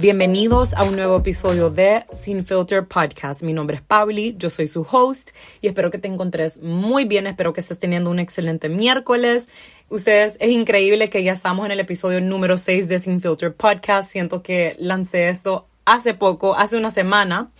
Bienvenidos 0.00 0.72
a 0.72 0.84
un 0.84 0.96
nuevo 0.96 1.18
episodio 1.18 1.68
de 1.68 2.06
Sin 2.10 2.42
Filter 2.42 2.86
Podcast. 2.86 3.42
Mi 3.42 3.52
nombre 3.52 3.76
es 3.76 3.82
Pauli, 3.82 4.34
yo 4.38 4.48
soy 4.48 4.66
su 4.66 4.86
host 4.90 5.36
y 5.60 5.68
espero 5.68 5.90
que 5.90 5.98
te 5.98 6.08
encontres 6.08 6.62
muy 6.62 7.04
bien, 7.04 7.26
espero 7.26 7.52
que 7.52 7.60
estés 7.60 7.78
teniendo 7.78 8.10
un 8.10 8.18
excelente 8.18 8.70
miércoles. 8.70 9.50
Ustedes, 9.90 10.38
es 10.40 10.50
increíble 10.52 11.10
que 11.10 11.22
ya 11.22 11.32
estamos 11.32 11.66
en 11.66 11.72
el 11.72 11.80
episodio 11.80 12.22
número 12.22 12.56
6 12.56 12.88
de 12.88 12.98
Sin 12.98 13.20
Filter 13.20 13.54
Podcast. 13.54 14.10
Siento 14.10 14.42
que 14.42 14.74
lancé 14.78 15.28
esto 15.28 15.66
hace 15.84 16.14
poco, 16.14 16.54
hace 16.54 16.78
una 16.78 16.90
semana. 16.90 17.50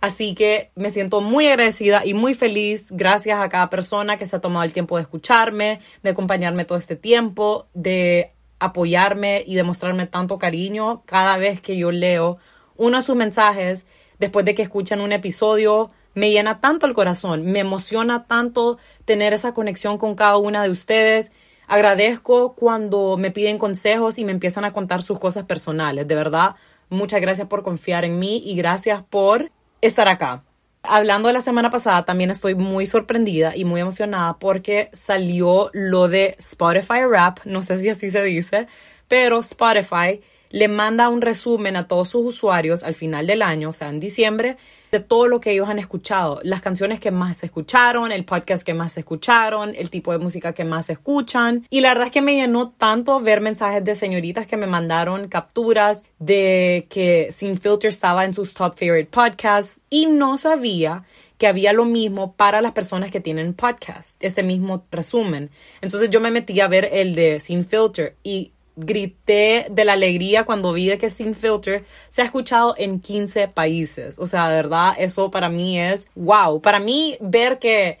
Así 0.00 0.34
que 0.34 0.70
me 0.76 0.88
siento 0.88 1.20
muy 1.20 1.48
agradecida 1.48 2.06
y 2.06 2.14
muy 2.14 2.32
feliz. 2.32 2.92
Gracias 2.92 3.38
a 3.38 3.50
cada 3.50 3.68
persona 3.68 4.16
que 4.16 4.24
se 4.24 4.36
ha 4.36 4.40
tomado 4.40 4.64
el 4.64 4.72
tiempo 4.72 4.96
de 4.96 5.02
escucharme, 5.02 5.80
de 6.02 6.10
acompañarme 6.10 6.64
todo 6.64 6.78
este 6.78 6.96
tiempo, 6.96 7.66
de 7.74 8.32
apoyarme 8.58 9.42
y 9.46 9.54
demostrarme 9.54 10.06
tanto 10.06 10.38
cariño 10.38 11.02
cada 11.06 11.36
vez 11.36 11.60
que 11.60 11.76
yo 11.76 11.90
leo 11.90 12.38
uno 12.76 12.98
de 12.98 13.02
sus 13.02 13.16
mensajes 13.16 13.86
después 14.18 14.44
de 14.44 14.54
que 14.54 14.62
escuchan 14.62 15.00
un 15.00 15.12
episodio. 15.12 15.90
Me 16.14 16.30
llena 16.30 16.60
tanto 16.60 16.86
el 16.86 16.94
corazón, 16.94 17.44
me 17.44 17.58
emociona 17.58 18.26
tanto 18.26 18.78
tener 19.04 19.32
esa 19.32 19.52
conexión 19.52 19.98
con 19.98 20.14
cada 20.14 20.36
una 20.36 20.62
de 20.62 20.70
ustedes. 20.70 21.32
Agradezco 21.66 22.54
cuando 22.54 23.16
me 23.16 23.30
piden 23.30 23.58
consejos 23.58 24.18
y 24.18 24.24
me 24.24 24.32
empiezan 24.32 24.64
a 24.64 24.72
contar 24.72 25.02
sus 25.02 25.18
cosas 25.18 25.44
personales. 25.44 26.06
De 26.06 26.14
verdad, 26.14 26.54
muchas 26.88 27.20
gracias 27.20 27.48
por 27.48 27.62
confiar 27.62 28.04
en 28.04 28.18
mí 28.18 28.42
y 28.44 28.54
gracias 28.54 29.02
por 29.10 29.50
estar 29.80 30.08
acá. 30.08 30.44
Hablando 30.86 31.28
de 31.28 31.32
la 31.32 31.40
semana 31.40 31.70
pasada, 31.70 32.04
también 32.04 32.30
estoy 32.30 32.54
muy 32.54 32.86
sorprendida 32.86 33.56
y 33.56 33.64
muy 33.64 33.80
emocionada 33.80 34.38
porque 34.38 34.90
salió 34.92 35.70
lo 35.72 36.08
de 36.08 36.34
Spotify 36.38 37.06
Rap, 37.08 37.38
no 37.46 37.62
sé 37.62 37.78
si 37.78 37.88
así 37.88 38.10
se 38.10 38.22
dice, 38.22 38.66
pero 39.08 39.40
Spotify 39.40 40.20
le 40.50 40.68
manda 40.68 41.08
un 41.08 41.22
resumen 41.22 41.76
a 41.76 41.88
todos 41.88 42.10
sus 42.10 42.26
usuarios 42.26 42.82
al 42.84 42.94
final 42.94 43.26
del 43.26 43.40
año, 43.40 43.70
o 43.70 43.72
sea, 43.72 43.88
en 43.88 43.98
diciembre, 43.98 44.58
de 44.94 45.00
todo 45.00 45.26
lo 45.26 45.40
que 45.40 45.50
ellos 45.50 45.68
han 45.68 45.80
escuchado, 45.80 46.38
las 46.44 46.62
canciones 46.62 47.00
que 47.00 47.10
más 47.10 47.38
se 47.38 47.46
escucharon, 47.46 48.12
el 48.12 48.24
podcast 48.24 48.64
que 48.64 48.74
más 48.74 48.92
se 48.92 49.00
escucharon, 49.00 49.74
el 49.74 49.90
tipo 49.90 50.12
de 50.12 50.18
música 50.18 50.52
que 50.52 50.64
más 50.64 50.86
se 50.86 50.92
escuchan. 50.92 51.66
Y 51.68 51.80
la 51.80 51.88
verdad 51.88 52.06
es 52.06 52.12
que 52.12 52.22
me 52.22 52.36
llenó 52.36 52.70
tanto 52.70 53.18
ver 53.18 53.40
mensajes 53.40 53.82
de 53.82 53.96
señoritas 53.96 54.46
que 54.46 54.56
me 54.56 54.68
mandaron 54.68 55.26
capturas 55.26 56.04
de 56.20 56.86
que 56.90 57.26
Sin 57.32 57.56
Filter 57.56 57.88
estaba 57.88 58.24
en 58.24 58.34
sus 58.34 58.54
top 58.54 58.76
favorite 58.76 59.10
podcasts 59.10 59.80
y 59.90 60.06
no 60.06 60.36
sabía 60.36 61.02
que 61.38 61.48
había 61.48 61.72
lo 61.72 61.84
mismo 61.84 62.34
para 62.36 62.60
las 62.60 62.70
personas 62.70 63.10
que 63.10 63.18
tienen 63.18 63.54
podcast, 63.54 64.22
este 64.22 64.44
mismo 64.44 64.86
resumen. 64.92 65.50
Entonces 65.80 66.08
yo 66.08 66.20
me 66.20 66.30
metí 66.30 66.60
a 66.60 66.68
ver 66.68 66.88
el 66.92 67.16
de 67.16 67.40
Sin 67.40 67.64
Filter 67.64 68.16
y 68.22 68.52
grité 68.76 69.66
de 69.70 69.84
la 69.84 69.94
alegría 69.94 70.44
cuando 70.44 70.72
vi 70.72 70.96
que 70.98 71.10
Sin 71.10 71.34
Filter 71.34 71.84
se 72.08 72.22
ha 72.22 72.24
escuchado 72.24 72.74
en 72.76 73.00
15 73.00 73.48
países. 73.48 74.18
O 74.18 74.26
sea, 74.26 74.48
de 74.48 74.56
verdad, 74.56 74.94
eso 74.98 75.30
para 75.30 75.48
mí 75.48 75.80
es 75.80 76.08
wow. 76.14 76.60
Para 76.60 76.78
mí, 76.78 77.16
ver 77.20 77.58
que 77.58 77.98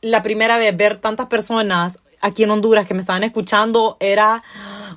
la 0.00 0.22
primera 0.22 0.58
vez, 0.58 0.76
ver 0.76 0.98
tantas 0.98 1.26
personas 1.26 2.00
aquí 2.20 2.42
en 2.42 2.50
Honduras 2.50 2.86
que 2.86 2.94
me 2.94 3.00
estaban 3.00 3.24
escuchando 3.24 3.96
era 4.00 4.42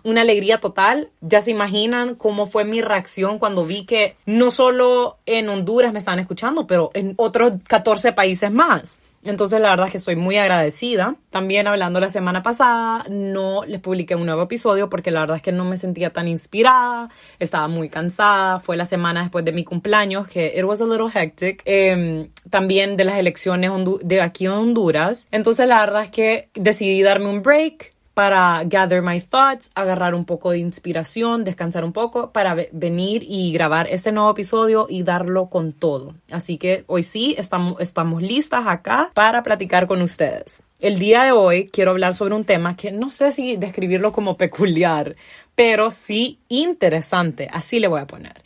una 0.04 0.22
alegría 0.22 0.60
total. 0.60 1.10
Ya 1.22 1.42
se 1.42 1.52
imaginan 1.52 2.16
cómo 2.16 2.46
fue 2.46 2.66
mi 2.66 2.82
reacción 2.82 3.40
cuando 3.40 3.66
vi 3.66 3.86
que 3.86 4.16
no 4.26 4.52
solo 4.52 5.18
en 5.26 5.50
Honduras 5.50 5.94
me 5.94 6.00
estaban 6.00 6.20
escuchando, 6.20 6.68
pero 6.68 6.92
en 6.94 7.14
otros 7.18 7.54
14 7.68 8.14
países 8.14 8.52
más. 8.52 9.00
Entonces 9.26 9.62
la 9.62 9.70
verdad 9.70 9.88
es 9.88 9.92
que 9.92 9.98
estoy 9.98 10.16
muy 10.16 10.38
agradecida. 10.38 11.16
También 11.30 11.68
hablando 11.68 12.00
la 12.00 12.10
semana 12.10 12.44
pasada, 12.44 13.06
no 13.10 13.64
les 13.66 13.80
publiqué 13.80 14.16
un 14.16 14.26
nuevo 14.26 14.44
episodio 14.44 14.90
porque 14.90 15.12
la 15.12 15.22
verdad 15.22 15.38
es 15.38 15.44
que 15.44 15.52
no 15.52 15.66
me 15.66 15.78
sentía 15.78 16.12
tan 16.12 16.28
inspirada, 16.28 17.10
estaba 17.40 17.68
muy 17.68 17.90
cansada, 17.90 18.60
fue 18.60 18.78
la 18.78 18.86
semana 18.86 19.22
después 19.22 19.46
de 19.46 19.54
mi 19.54 19.64
cumpleaños 19.64 20.28
que 20.28 20.54
it 20.56 20.64
was 20.64 20.82
a 20.82 20.86
little 20.86 21.10
hectic. 21.14 21.62
Em, 21.66 22.30
también 22.50 22.98
de 22.98 23.06
las 23.06 23.18
elecciones 23.18 23.72
de 24.02 24.22
aquí 24.22 24.46
en 24.46 24.52
Honduras. 24.52 25.28
Entonces 25.32 25.68
la 25.68 25.80
verdad 25.80 26.04
es 26.04 26.10
que 26.10 26.50
decidí 26.54 27.02
darme 27.02 27.28
un 27.28 27.42
break 27.42 27.93
para 28.14 28.64
gather 28.66 29.02
my 29.02 29.20
thoughts, 29.20 29.72
agarrar 29.76 30.14
un 30.14 30.26
poco 30.26 30.52
de 30.52 30.60
inspiración, 30.60 31.44
descansar 31.44 31.84
un 31.84 31.94
poco 31.94 32.32
para 32.32 32.56
venir 32.72 33.26
y 33.28 33.52
grabar 33.54 33.88
este 33.90 34.12
nuevo 34.12 34.32
episodio 34.32 34.86
y 34.90 35.04
darlo 35.04 35.48
con 35.48 35.74
todo. 35.74 36.16
Así 36.32 36.58
que 36.58 36.84
hoy 36.88 37.04
sí 37.04 37.36
estamos, 37.38 37.78
listas 38.22 38.66
acá 38.68 39.12
para 39.14 39.44
platicar 39.44 39.88
con 39.88 40.02
ustedes. 40.02 40.62
El 40.80 41.00
día 41.00 41.24
de 41.24 41.32
hoy 41.32 41.70
quiero 41.72 41.92
hablar 41.92 42.14
sobre 42.14 42.36
un 42.36 42.46
tema 42.46 42.76
que 42.76 42.92
no 42.92 43.10
sé 43.10 43.32
si 43.32 43.58
describirlo 43.58 44.12
como 44.12 44.38
peculiar, 44.38 45.16
pero 45.56 45.92
sí 45.92 46.40
interesante, 46.50 47.50
así 47.52 47.80
le 47.80 47.88
voy 47.88 48.02
a 48.02 48.08
poner. 48.08 48.42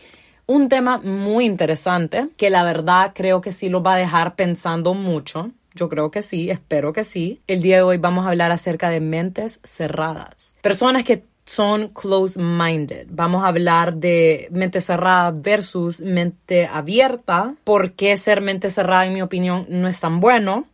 Un 0.45 0.69
tema 0.69 0.99
muy 0.99 1.45
interesante 1.45 2.29
que 2.37 2.49
la 2.49 2.63
verdad 2.63 3.11
creo 3.13 3.41
que 3.41 3.51
sí 3.51 3.67
lo 3.67 3.83
va 3.83 3.95
a 3.95 3.97
dejar 3.97 4.35
pensando 4.35 4.93
mucho 4.93 5.51
yo 5.77 5.87
creo 5.87 6.11
que 6.11 6.21
sí, 6.21 6.49
espero 6.49 6.91
que 6.91 7.03
sí. 7.03 7.41
El 7.47 7.61
día 7.61 7.77
de 7.77 7.83
hoy 7.83 7.97
vamos 7.97 8.25
a 8.25 8.29
hablar 8.29 8.51
acerca 8.51 8.89
de 8.89 8.99
mentes 8.99 9.61
cerradas. 9.63 10.57
Personas 10.61 11.03
que 11.03 11.23
son 11.45 11.87
close-minded. 11.89 13.07
Vamos 13.09 13.43
a 13.43 13.47
hablar 13.47 13.95
de 13.95 14.49
mente 14.51 14.81
cerrada 14.81 15.31
versus 15.31 16.01
mente 16.01 16.67
abierta. 16.67 17.55
¿Por 17.63 17.93
qué 17.93 18.17
ser 18.17 18.41
mente 18.41 18.69
cerrada, 18.69 19.05
en 19.05 19.13
mi 19.13 19.21
opinión, 19.21 19.65
no 19.69 19.87
es 19.87 19.99
tan 19.99 20.19
bueno? 20.19 20.67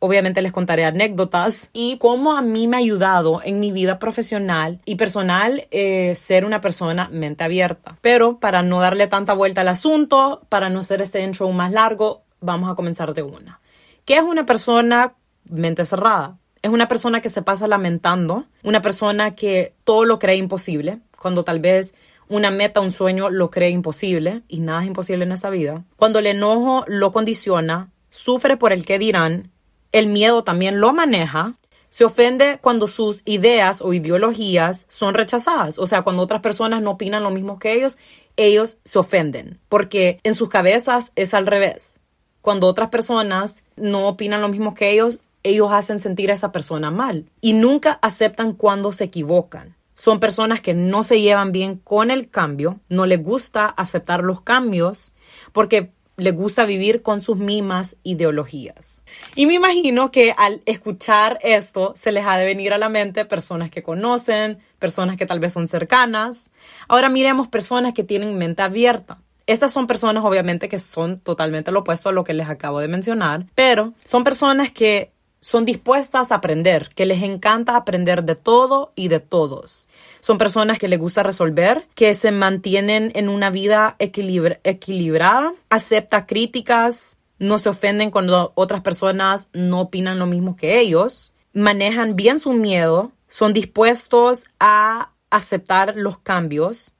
Obviamente 0.00 0.42
les 0.42 0.52
contaré 0.52 0.84
anécdotas 0.84 1.70
y 1.72 1.96
cómo 1.98 2.36
a 2.36 2.42
mí 2.42 2.66
me 2.66 2.76
ha 2.76 2.80
ayudado 2.80 3.40
en 3.44 3.60
mi 3.60 3.70
vida 3.70 4.00
profesional 4.00 4.80
y 4.84 4.96
personal 4.96 5.68
eh, 5.70 6.14
ser 6.16 6.44
una 6.44 6.60
persona 6.60 7.08
mente 7.08 7.44
abierta. 7.44 7.96
Pero 8.00 8.38
para 8.38 8.64
no 8.64 8.80
darle 8.80 9.06
tanta 9.06 9.32
vuelta 9.32 9.60
al 9.60 9.68
asunto, 9.68 10.42
para 10.48 10.68
no 10.70 10.80
hacer 10.80 11.00
este 11.00 11.22
intro 11.22 11.48
más 11.52 11.70
largo, 11.70 12.22
vamos 12.40 12.68
a 12.70 12.74
comenzar 12.74 13.14
de 13.14 13.22
una. 13.22 13.61
¿Qué 14.04 14.16
es 14.16 14.22
una 14.22 14.46
persona 14.46 15.14
mente 15.44 15.84
cerrada? 15.84 16.38
Es 16.60 16.72
una 16.72 16.88
persona 16.88 17.20
que 17.20 17.28
se 17.28 17.42
pasa 17.42 17.68
lamentando, 17.68 18.46
una 18.64 18.82
persona 18.82 19.36
que 19.36 19.74
todo 19.84 20.04
lo 20.04 20.18
cree 20.18 20.36
imposible, 20.36 20.98
cuando 21.20 21.44
tal 21.44 21.60
vez 21.60 21.94
una 22.28 22.50
meta, 22.50 22.80
un 22.80 22.90
sueño 22.90 23.30
lo 23.30 23.50
cree 23.50 23.70
imposible 23.70 24.42
y 24.48 24.60
nada 24.60 24.80
es 24.80 24.88
imposible 24.88 25.24
en 25.24 25.30
esa 25.30 25.50
vida. 25.50 25.84
Cuando 25.96 26.18
el 26.18 26.26
enojo 26.26 26.84
lo 26.88 27.12
condiciona, 27.12 27.90
sufre 28.08 28.56
por 28.56 28.72
el 28.72 28.84
que 28.84 28.98
dirán, 28.98 29.52
el 29.92 30.08
miedo 30.08 30.42
también 30.42 30.80
lo 30.80 30.92
maneja, 30.92 31.54
se 31.88 32.04
ofende 32.04 32.58
cuando 32.60 32.88
sus 32.88 33.22
ideas 33.24 33.82
o 33.82 33.92
ideologías 33.92 34.86
son 34.88 35.14
rechazadas, 35.14 35.78
o 35.78 35.86
sea, 35.86 36.02
cuando 36.02 36.24
otras 36.24 36.40
personas 36.40 36.82
no 36.82 36.92
opinan 36.92 37.22
lo 37.22 37.30
mismo 37.30 37.60
que 37.60 37.74
ellos, 37.74 37.98
ellos 38.36 38.78
se 38.82 38.98
ofenden, 38.98 39.60
porque 39.68 40.18
en 40.24 40.34
sus 40.34 40.48
cabezas 40.48 41.12
es 41.14 41.34
al 41.34 41.46
revés 41.46 42.00
cuando 42.42 42.66
otras 42.66 42.90
personas 42.90 43.62
no 43.76 44.08
opinan 44.08 44.42
lo 44.42 44.48
mismo 44.48 44.74
que 44.74 44.90
ellos, 44.90 45.20
ellos 45.44 45.72
hacen 45.72 46.00
sentir 46.00 46.30
a 46.30 46.34
esa 46.34 46.52
persona 46.52 46.90
mal 46.90 47.24
y 47.40 47.54
nunca 47.54 47.98
aceptan 48.02 48.52
cuando 48.52 48.92
se 48.92 49.04
equivocan. 49.04 49.76
Son 49.94 50.20
personas 50.20 50.60
que 50.60 50.74
no 50.74 51.04
se 51.04 51.20
llevan 51.20 51.52
bien 51.52 51.76
con 51.76 52.10
el 52.10 52.28
cambio, 52.28 52.80
no 52.88 53.06
les 53.06 53.22
gusta 53.22 53.66
aceptar 53.66 54.24
los 54.24 54.40
cambios 54.40 55.12
porque 55.52 55.92
les 56.16 56.34
gusta 56.34 56.64
vivir 56.64 57.02
con 57.02 57.20
sus 57.20 57.36
mismas 57.36 57.96
ideologías. 58.02 59.02
Y 59.34 59.46
me 59.46 59.54
imagino 59.54 60.10
que 60.10 60.34
al 60.36 60.62
escuchar 60.66 61.38
esto 61.42 61.92
se 61.96 62.12
les 62.12 62.26
ha 62.26 62.36
de 62.36 62.44
venir 62.44 62.72
a 62.72 62.78
la 62.78 62.88
mente 62.88 63.24
personas 63.24 63.70
que 63.70 63.82
conocen, 63.82 64.58
personas 64.78 65.16
que 65.16 65.26
tal 65.26 65.40
vez 65.40 65.52
son 65.52 65.68
cercanas. 65.68 66.50
Ahora 66.88 67.08
miremos 67.08 67.48
personas 67.48 67.94
que 67.94 68.04
tienen 68.04 68.36
mente 68.36 68.62
abierta. 68.62 69.18
Estas 69.52 69.70
son 69.70 69.86
personas 69.86 70.24
obviamente 70.24 70.66
que 70.66 70.78
son 70.78 71.20
totalmente 71.20 71.72
lo 71.72 71.80
opuesto 71.80 72.08
a 72.08 72.12
lo 72.12 72.24
que 72.24 72.32
les 72.32 72.48
acabo 72.48 72.80
de 72.80 72.88
mencionar, 72.88 73.44
pero 73.54 73.92
son 74.02 74.24
personas 74.24 74.70
que 74.70 75.12
son 75.40 75.66
dispuestas 75.66 76.32
a 76.32 76.36
aprender, 76.36 76.88
que 76.94 77.04
les 77.04 77.22
encanta 77.22 77.76
aprender 77.76 78.24
de 78.24 78.34
todo 78.34 78.92
y 78.94 79.08
de 79.08 79.20
todos. 79.20 79.88
Son 80.20 80.38
personas 80.38 80.78
que 80.78 80.88
les 80.88 80.98
gusta 80.98 81.22
resolver, 81.22 81.86
que 81.94 82.14
se 82.14 82.30
mantienen 82.32 83.12
en 83.14 83.28
una 83.28 83.50
vida 83.50 83.94
equilibrada, 83.98 85.52
acepta 85.68 86.24
críticas, 86.24 87.18
no 87.38 87.58
se 87.58 87.68
ofenden 87.68 88.10
cuando 88.10 88.52
otras 88.54 88.80
personas 88.80 89.50
no 89.52 89.82
opinan 89.82 90.18
lo 90.18 90.24
mismo 90.24 90.56
que 90.56 90.80
ellos, 90.80 91.34
manejan 91.52 92.16
bien 92.16 92.38
su 92.38 92.54
miedo, 92.54 93.12
son 93.28 93.52
dispuestos 93.52 94.46
a 94.58 95.10
aceptar 95.28 95.94
los 95.94 96.16
cambios, 96.16 96.94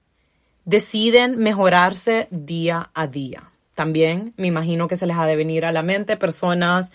deciden 0.65 1.39
mejorarse 1.39 2.29
día 2.31 2.91
a 2.95 3.07
día. 3.07 3.51
También 3.75 4.35
me 4.37 4.47
imagino 4.47 4.89
que 4.89 4.97
se 4.97 5.07
les 5.07 5.17
ha 5.17 5.27
de 5.27 5.37
venir 5.37 5.65
a 5.65 5.73
la 5.73 5.83
mente 5.83 6.17
personas 6.17 6.93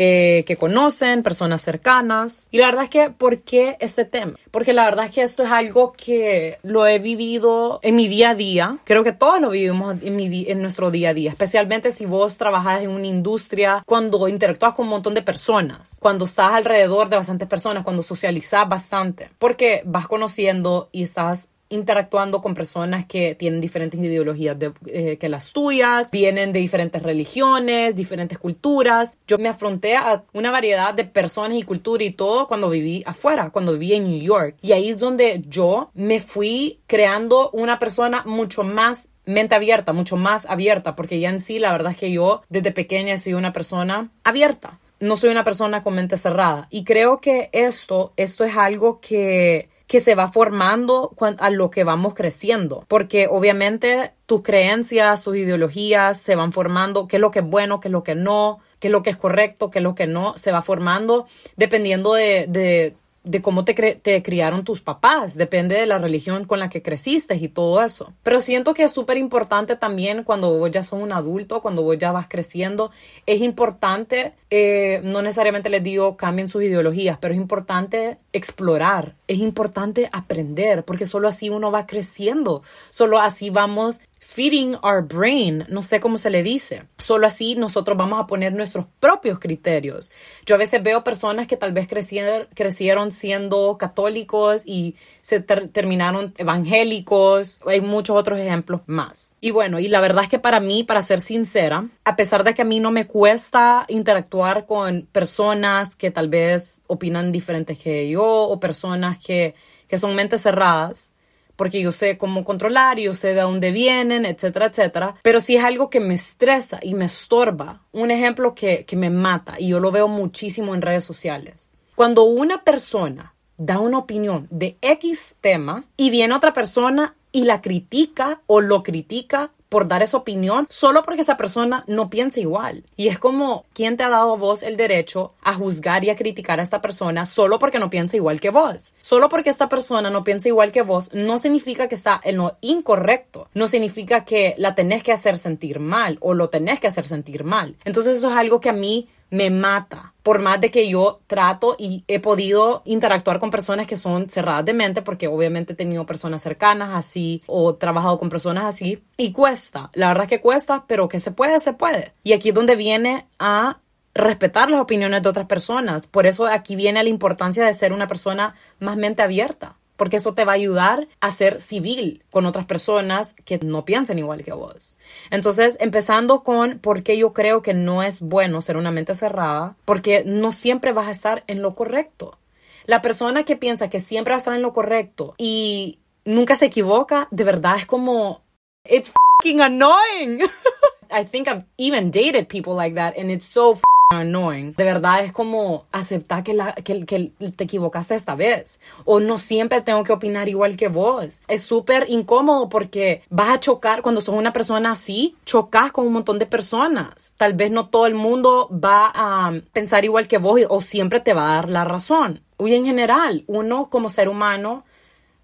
eh, 0.00 0.44
que 0.46 0.56
conocen, 0.56 1.24
personas 1.24 1.60
cercanas. 1.60 2.46
Y 2.52 2.58
la 2.58 2.66
verdad 2.66 2.84
es 2.84 2.90
que, 2.90 3.10
¿por 3.10 3.40
qué 3.40 3.76
este 3.80 4.04
tema? 4.04 4.34
Porque 4.52 4.72
la 4.72 4.84
verdad 4.84 5.06
es 5.06 5.10
que 5.10 5.22
esto 5.22 5.42
es 5.42 5.50
algo 5.50 5.92
que 5.92 6.60
lo 6.62 6.86
he 6.86 7.00
vivido 7.00 7.80
en 7.82 7.96
mi 7.96 8.06
día 8.06 8.30
a 8.30 8.34
día. 8.36 8.78
Creo 8.84 9.02
que 9.02 9.10
todos 9.10 9.40
lo 9.40 9.50
vivimos 9.50 10.00
en, 10.00 10.20
en 10.20 10.62
nuestro 10.62 10.92
día 10.92 11.08
a 11.08 11.14
día, 11.14 11.30
especialmente 11.32 11.90
si 11.90 12.06
vos 12.06 12.38
trabajas 12.38 12.82
en 12.82 12.90
una 12.90 13.08
industria, 13.08 13.82
cuando 13.86 14.28
interactúas 14.28 14.74
con 14.74 14.84
un 14.84 14.90
montón 14.90 15.14
de 15.14 15.22
personas, 15.22 15.96
cuando 15.98 16.26
estás 16.26 16.52
alrededor 16.52 17.08
de 17.08 17.16
bastantes 17.16 17.48
personas, 17.48 17.82
cuando 17.82 18.04
socializas 18.04 18.68
bastante, 18.68 19.30
porque 19.40 19.82
vas 19.84 20.06
conociendo 20.06 20.90
y 20.92 21.02
estás 21.02 21.48
interactuando 21.68 22.40
con 22.40 22.54
personas 22.54 23.06
que 23.06 23.34
tienen 23.34 23.60
diferentes 23.60 24.00
ideologías 24.00 24.56
eh, 24.86 25.18
que 25.18 25.28
las 25.28 25.52
tuyas, 25.52 26.10
vienen 26.10 26.52
de 26.52 26.60
diferentes 26.60 27.02
religiones, 27.02 27.94
diferentes 27.94 28.38
culturas. 28.38 29.16
Yo 29.26 29.38
me 29.38 29.48
afronté 29.48 29.96
a 29.96 30.24
una 30.32 30.50
variedad 30.50 30.94
de 30.94 31.04
personas 31.04 31.58
y 31.58 31.62
cultura 31.62 32.04
y 32.04 32.10
todo 32.10 32.46
cuando 32.46 32.70
viví 32.70 33.02
afuera, 33.06 33.50
cuando 33.50 33.72
viví 33.72 33.94
en 33.94 34.10
New 34.10 34.20
York. 34.20 34.56
Y 34.62 34.72
ahí 34.72 34.90
es 34.90 34.98
donde 34.98 35.42
yo 35.46 35.90
me 35.94 36.20
fui 36.20 36.80
creando 36.86 37.50
una 37.50 37.78
persona 37.78 38.22
mucho 38.24 38.62
más 38.62 39.08
mente 39.28 39.54
abierta, 39.54 39.92
mucho 39.92 40.16
más 40.16 40.46
abierta, 40.46 40.96
porque 40.96 41.20
ya 41.20 41.28
en 41.28 41.40
sí 41.40 41.58
la 41.58 41.70
verdad 41.70 41.92
es 41.92 41.98
que 41.98 42.10
yo 42.10 42.42
desde 42.48 42.72
pequeña 42.72 43.14
he 43.14 43.18
sido 43.18 43.38
una 43.38 43.52
persona 43.52 44.10
abierta. 44.24 44.78
No 45.00 45.16
soy 45.16 45.30
una 45.30 45.44
persona 45.44 45.82
con 45.82 45.94
mente 45.94 46.16
cerrada. 46.16 46.66
Y 46.70 46.82
creo 46.82 47.20
que 47.20 47.50
esto, 47.52 48.12
esto 48.16 48.44
es 48.44 48.56
algo 48.56 49.00
que 49.00 49.68
que 49.88 50.00
se 50.00 50.14
va 50.14 50.30
formando 50.30 51.12
a 51.38 51.50
lo 51.50 51.70
que 51.70 51.82
vamos 51.82 52.12
creciendo, 52.12 52.84
porque 52.88 53.26
obviamente 53.28 54.12
tus 54.26 54.42
creencias, 54.42 55.24
tus 55.24 55.36
ideologías 55.36 56.20
se 56.20 56.36
van 56.36 56.52
formando, 56.52 57.08
qué 57.08 57.16
es 57.16 57.20
lo 57.20 57.30
que 57.30 57.38
es 57.38 57.46
bueno, 57.46 57.80
qué 57.80 57.88
es 57.88 57.92
lo 57.92 58.04
que 58.04 58.14
no, 58.14 58.60
qué 58.78 58.88
es 58.88 58.92
lo 58.92 59.02
que 59.02 59.08
es 59.08 59.16
correcto, 59.16 59.70
qué 59.70 59.78
es 59.78 59.82
lo 59.82 59.94
que 59.94 60.06
no, 60.06 60.36
se 60.36 60.52
va 60.52 60.60
formando 60.60 61.26
dependiendo 61.56 62.12
de, 62.12 62.44
de 62.48 62.94
de 63.28 63.42
cómo 63.42 63.64
te, 63.66 64.22
criaron 64.22 64.64
tus 64.64 64.80
papás, 64.80 65.36
depende 65.36 65.76
de 65.76 65.84
la 65.84 65.98
religión 65.98 66.46
con 66.46 66.58
la 66.58 66.70
que 66.70 66.80
creciste 66.80 67.36
y 67.36 67.48
todo 67.48 67.84
eso. 67.84 68.14
Pero 68.22 68.40
siento 68.40 68.72
que 68.72 68.84
es 68.84 68.92
súper 68.92 69.18
importante 69.18 69.76
también 69.76 70.24
cuando 70.24 70.56
vos 70.56 70.70
ya 70.70 70.82
sos 70.82 71.02
un 71.02 71.12
adulto, 71.12 71.60
cuando 71.60 71.82
vos 71.82 71.98
ya 71.98 72.10
vas 72.10 72.26
creciendo, 72.26 72.90
es 73.26 73.42
importante, 73.42 74.32
eh, 74.48 75.02
no 75.04 75.20
necesariamente 75.20 75.68
les 75.68 75.82
digo 75.82 76.16
cambien 76.16 76.48
sus 76.48 76.62
ideologías, 76.62 77.18
pero 77.20 77.34
es 77.34 77.40
importante 77.40 78.16
explorar, 78.32 79.14
es 79.26 79.38
importante 79.38 80.08
aprender, 80.10 80.84
porque 80.84 81.04
solo 81.04 81.28
así 81.28 81.50
uno 81.50 81.70
va 81.70 81.86
creciendo, 81.86 82.62
solo 82.88 83.20
así 83.20 83.50
vamos 83.50 84.00
feeding 84.20 84.76
our 84.82 85.02
brain, 85.02 85.64
no 85.68 85.82
sé 85.82 86.00
cómo 86.00 86.18
se 86.18 86.30
le 86.30 86.42
dice. 86.42 86.84
Solo 86.98 87.26
así 87.26 87.54
nosotros 87.54 87.96
vamos 87.96 88.20
a 88.20 88.26
poner 88.26 88.52
nuestros 88.52 88.86
propios 89.00 89.38
criterios. 89.38 90.12
Yo 90.44 90.54
a 90.54 90.58
veces 90.58 90.82
veo 90.82 91.04
personas 91.04 91.46
que 91.46 91.56
tal 91.56 91.72
vez 91.72 91.88
crecieron, 91.88 92.46
crecieron 92.54 93.12
siendo 93.12 93.76
católicos 93.78 94.62
y 94.66 94.96
se 95.20 95.40
terminaron 95.40 96.34
evangélicos. 96.36 97.60
Hay 97.66 97.80
muchos 97.80 98.16
otros 98.16 98.38
ejemplos 98.38 98.82
más. 98.86 99.36
Y 99.40 99.50
bueno, 99.50 99.78
y 99.78 99.88
la 99.88 100.00
verdad 100.00 100.24
es 100.24 100.30
que 100.30 100.38
para 100.38 100.60
mí, 100.60 100.84
para 100.84 101.02
ser 101.02 101.20
sincera, 101.20 101.88
a 102.04 102.16
pesar 102.16 102.44
de 102.44 102.54
que 102.54 102.62
a 102.62 102.66
mí 102.66 102.80
no 102.80 102.90
me 102.90 103.06
cuesta 103.06 103.84
interactuar 103.88 104.66
con 104.66 105.08
personas 105.12 105.94
que 105.96 106.10
tal 106.10 106.28
vez 106.28 106.82
opinan 106.86 107.32
diferentes 107.32 107.78
que 107.78 108.08
yo 108.08 108.24
o 108.24 108.60
personas 108.60 109.18
que, 109.18 109.54
que 109.86 109.98
son 109.98 110.14
mentes 110.14 110.42
cerradas, 110.42 111.14
porque 111.58 111.82
yo 111.82 111.90
sé 111.90 112.16
cómo 112.16 112.44
controlar, 112.44 113.00
yo 113.00 113.14
sé 113.14 113.34
de 113.34 113.40
dónde 113.40 113.72
vienen, 113.72 114.24
etcétera, 114.24 114.66
etcétera. 114.66 115.16
Pero 115.22 115.40
si 115.40 115.56
es 115.56 115.64
algo 115.64 115.90
que 115.90 115.98
me 115.98 116.14
estresa 116.14 116.78
y 116.80 116.94
me 116.94 117.06
estorba, 117.06 117.82
un 117.90 118.12
ejemplo 118.12 118.54
que, 118.54 118.84
que 118.84 118.94
me 118.94 119.10
mata, 119.10 119.56
y 119.58 119.70
yo 119.70 119.80
lo 119.80 119.90
veo 119.90 120.06
muchísimo 120.06 120.72
en 120.76 120.82
redes 120.82 121.02
sociales. 121.02 121.72
Cuando 121.96 122.22
una 122.22 122.62
persona 122.62 123.34
da 123.56 123.80
una 123.80 123.98
opinión 123.98 124.46
de 124.52 124.78
X 124.82 125.34
tema 125.40 125.84
y 125.96 126.10
viene 126.10 126.32
otra 126.32 126.52
persona 126.52 127.16
y 127.32 127.42
la 127.42 127.60
critica 127.60 128.40
o 128.46 128.60
lo 128.60 128.84
critica 128.84 129.50
por 129.68 129.88
dar 129.88 130.02
esa 130.02 130.16
opinión 130.16 130.66
solo 130.68 131.02
porque 131.02 131.22
esa 131.22 131.36
persona 131.36 131.84
no 131.86 132.10
piensa 132.10 132.40
igual. 132.40 132.84
Y 132.96 133.08
es 133.08 133.18
como, 133.18 133.64
¿quién 133.72 133.96
te 133.96 134.04
ha 134.04 134.08
dado 134.08 134.36
vos 134.36 134.62
el 134.62 134.76
derecho 134.76 135.34
a 135.42 135.54
juzgar 135.54 136.04
y 136.04 136.10
a 136.10 136.16
criticar 136.16 136.60
a 136.60 136.62
esta 136.62 136.80
persona 136.80 137.26
solo 137.26 137.58
porque 137.58 137.78
no 137.78 137.90
piensa 137.90 138.16
igual 138.16 138.40
que 138.40 138.50
vos? 138.50 138.94
Solo 139.00 139.28
porque 139.28 139.50
esta 139.50 139.68
persona 139.68 140.10
no 140.10 140.24
piensa 140.24 140.48
igual 140.48 140.72
que 140.72 140.82
vos 140.82 141.10
no 141.12 141.38
significa 141.38 141.88
que 141.88 141.94
está 141.94 142.20
en 142.24 142.36
lo 142.36 142.56
incorrecto. 142.60 143.48
No 143.54 143.68
significa 143.68 144.24
que 144.24 144.54
la 144.58 144.74
tenés 144.74 145.02
que 145.02 145.12
hacer 145.12 145.38
sentir 145.38 145.80
mal 145.80 146.18
o 146.20 146.34
lo 146.34 146.48
tenés 146.48 146.80
que 146.80 146.86
hacer 146.86 147.06
sentir 147.06 147.44
mal. 147.44 147.76
Entonces 147.84 148.18
eso 148.18 148.30
es 148.30 148.36
algo 148.36 148.60
que 148.60 148.70
a 148.70 148.74
mí 148.74 149.08
me 149.30 149.50
mata. 149.50 150.14
Por 150.28 150.40
más 150.40 150.60
de 150.60 150.70
que 150.70 150.86
yo 150.90 151.20
trato 151.26 151.74
y 151.78 152.04
he 152.06 152.20
podido 152.20 152.82
interactuar 152.84 153.38
con 153.38 153.50
personas 153.50 153.86
que 153.86 153.96
son 153.96 154.28
cerradas 154.28 154.62
de 154.66 154.74
mente, 154.74 155.00
porque 155.00 155.26
obviamente 155.26 155.72
he 155.72 155.74
tenido 155.74 156.04
personas 156.04 156.42
cercanas 156.42 156.90
así 156.94 157.42
o 157.46 157.76
trabajado 157.76 158.18
con 158.18 158.28
personas 158.28 158.66
así, 158.66 159.02
y 159.16 159.32
cuesta, 159.32 159.88
la 159.94 160.08
verdad 160.08 160.24
es 160.24 160.28
que 160.28 160.42
cuesta, 160.42 160.84
pero 160.86 161.08
que 161.08 161.18
se 161.18 161.30
puede, 161.30 161.58
se 161.60 161.72
puede. 161.72 162.12
Y 162.24 162.34
aquí 162.34 162.50
es 162.50 162.54
donde 162.54 162.76
viene 162.76 163.24
a 163.38 163.78
respetar 164.12 164.70
las 164.70 164.82
opiniones 164.82 165.22
de 165.22 165.30
otras 165.30 165.46
personas. 165.46 166.06
Por 166.06 166.26
eso 166.26 166.46
aquí 166.46 166.76
viene 166.76 167.02
la 167.02 167.08
importancia 167.08 167.64
de 167.64 167.72
ser 167.72 167.94
una 167.94 168.06
persona 168.06 168.54
más 168.80 168.98
mente 168.98 169.22
abierta 169.22 169.76
porque 169.98 170.16
eso 170.16 170.32
te 170.32 170.44
va 170.44 170.52
a 170.52 170.54
ayudar 170.54 171.08
a 171.20 171.30
ser 171.30 171.60
civil 171.60 172.22
con 172.30 172.46
otras 172.46 172.64
personas 172.64 173.34
que 173.44 173.58
no 173.58 173.84
piensen 173.84 174.18
igual 174.18 174.44
que 174.44 174.52
vos. 174.52 174.96
Entonces, 175.30 175.76
empezando 175.80 176.42
con 176.44 176.78
por 176.78 177.02
qué 177.02 177.18
yo 177.18 177.34
creo 177.34 177.60
que 177.60 177.74
no 177.74 178.02
es 178.02 178.22
bueno 178.22 178.60
ser 178.60 178.76
una 178.76 178.92
mente 178.92 179.16
cerrada, 179.16 179.76
porque 179.84 180.22
no 180.24 180.52
siempre 180.52 180.92
vas 180.92 181.08
a 181.08 181.10
estar 181.10 181.44
en 181.48 181.60
lo 181.60 181.74
correcto. 181.74 182.38
La 182.86 183.02
persona 183.02 183.44
que 183.44 183.56
piensa 183.56 183.90
que 183.90 184.00
siempre 184.00 184.30
va 184.30 184.36
a 184.36 184.38
estar 184.38 184.54
en 184.54 184.62
lo 184.62 184.72
correcto 184.72 185.34
y 185.36 185.98
nunca 186.24 186.54
se 186.54 186.66
equivoca, 186.66 187.26
de 187.32 187.44
verdad 187.44 187.76
es 187.76 187.86
como, 187.86 188.42
it's 188.84 189.12
fucking 189.12 189.60
annoying. 189.60 190.42
I 191.10 191.24
think 191.24 191.48
I've 191.48 191.64
even 191.76 192.10
dated 192.12 192.46
people 192.46 192.74
like 192.74 192.94
that 192.94 193.18
and 193.18 193.30
it's 193.30 193.46
so 193.46 193.74
annoying. 194.10 194.72
De 194.74 194.84
verdad 194.84 195.22
es 195.22 195.32
como 195.32 195.84
aceptar 195.92 196.42
que, 196.42 196.54
la, 196.54 196.72
que, 196.72 197.04
que, 197.04 197.30
te 197.54 197.64
equivocaste 197.64 198.14
esta 198.14 198.34
vez. 198.34 198.80
O 199.04 199.20
no 199.20 199.36
siempre 199.36 199.82
tengo 199.82 200.02
que 200.02 200.12
opinar 200.12 200.48
igual 200.48 200.76
que 200.78 200.88
vos. 200.88 201.42
Es 201.46 201.62
súper 201.62 202.06
incómodo 202.08 202.70
porque 202.70 203.22
vas 203.28 203.50
a 203.50 203.60
chocar 203.60 204.00
cuando 204.00 204.22
sos 204.22 204.34
una 204.34 204.52
persona 204.54 204.92
así, 204.92 205.36
chocas 205.44 205.92
con 205.92 206.06
un 206.06 206.14
montón 206.14 206.38
de 206.38 206.46
personas. 206.46 207.34
Tal 207.36 207.52
vez 207.52 207.70
no 207.70 207.88
todo 207.88 208.06
el 208.06 208.14
mundo 208.14 208.70
va 208.72 209.12
a 209.14 209.52
pensar 209.72 210.06
igual 210.06 210.26
que 210.26 210.38
vos 210.38 210.58
o 210.70 210.80
siempre 210.80 211.20
te 211.20 211.34
va 211.34 211.50
a 211.50 211.56
dar 211.56 211.68
la 211.68 211.84
razón. 211.84 212.40
Y 212.58 212.74
en 212.74 212.86
general, 212.86 213.44
uno 213.46 213.90
como 213.90 214.08
ser 214.08 214.30
humano 214.30 214.84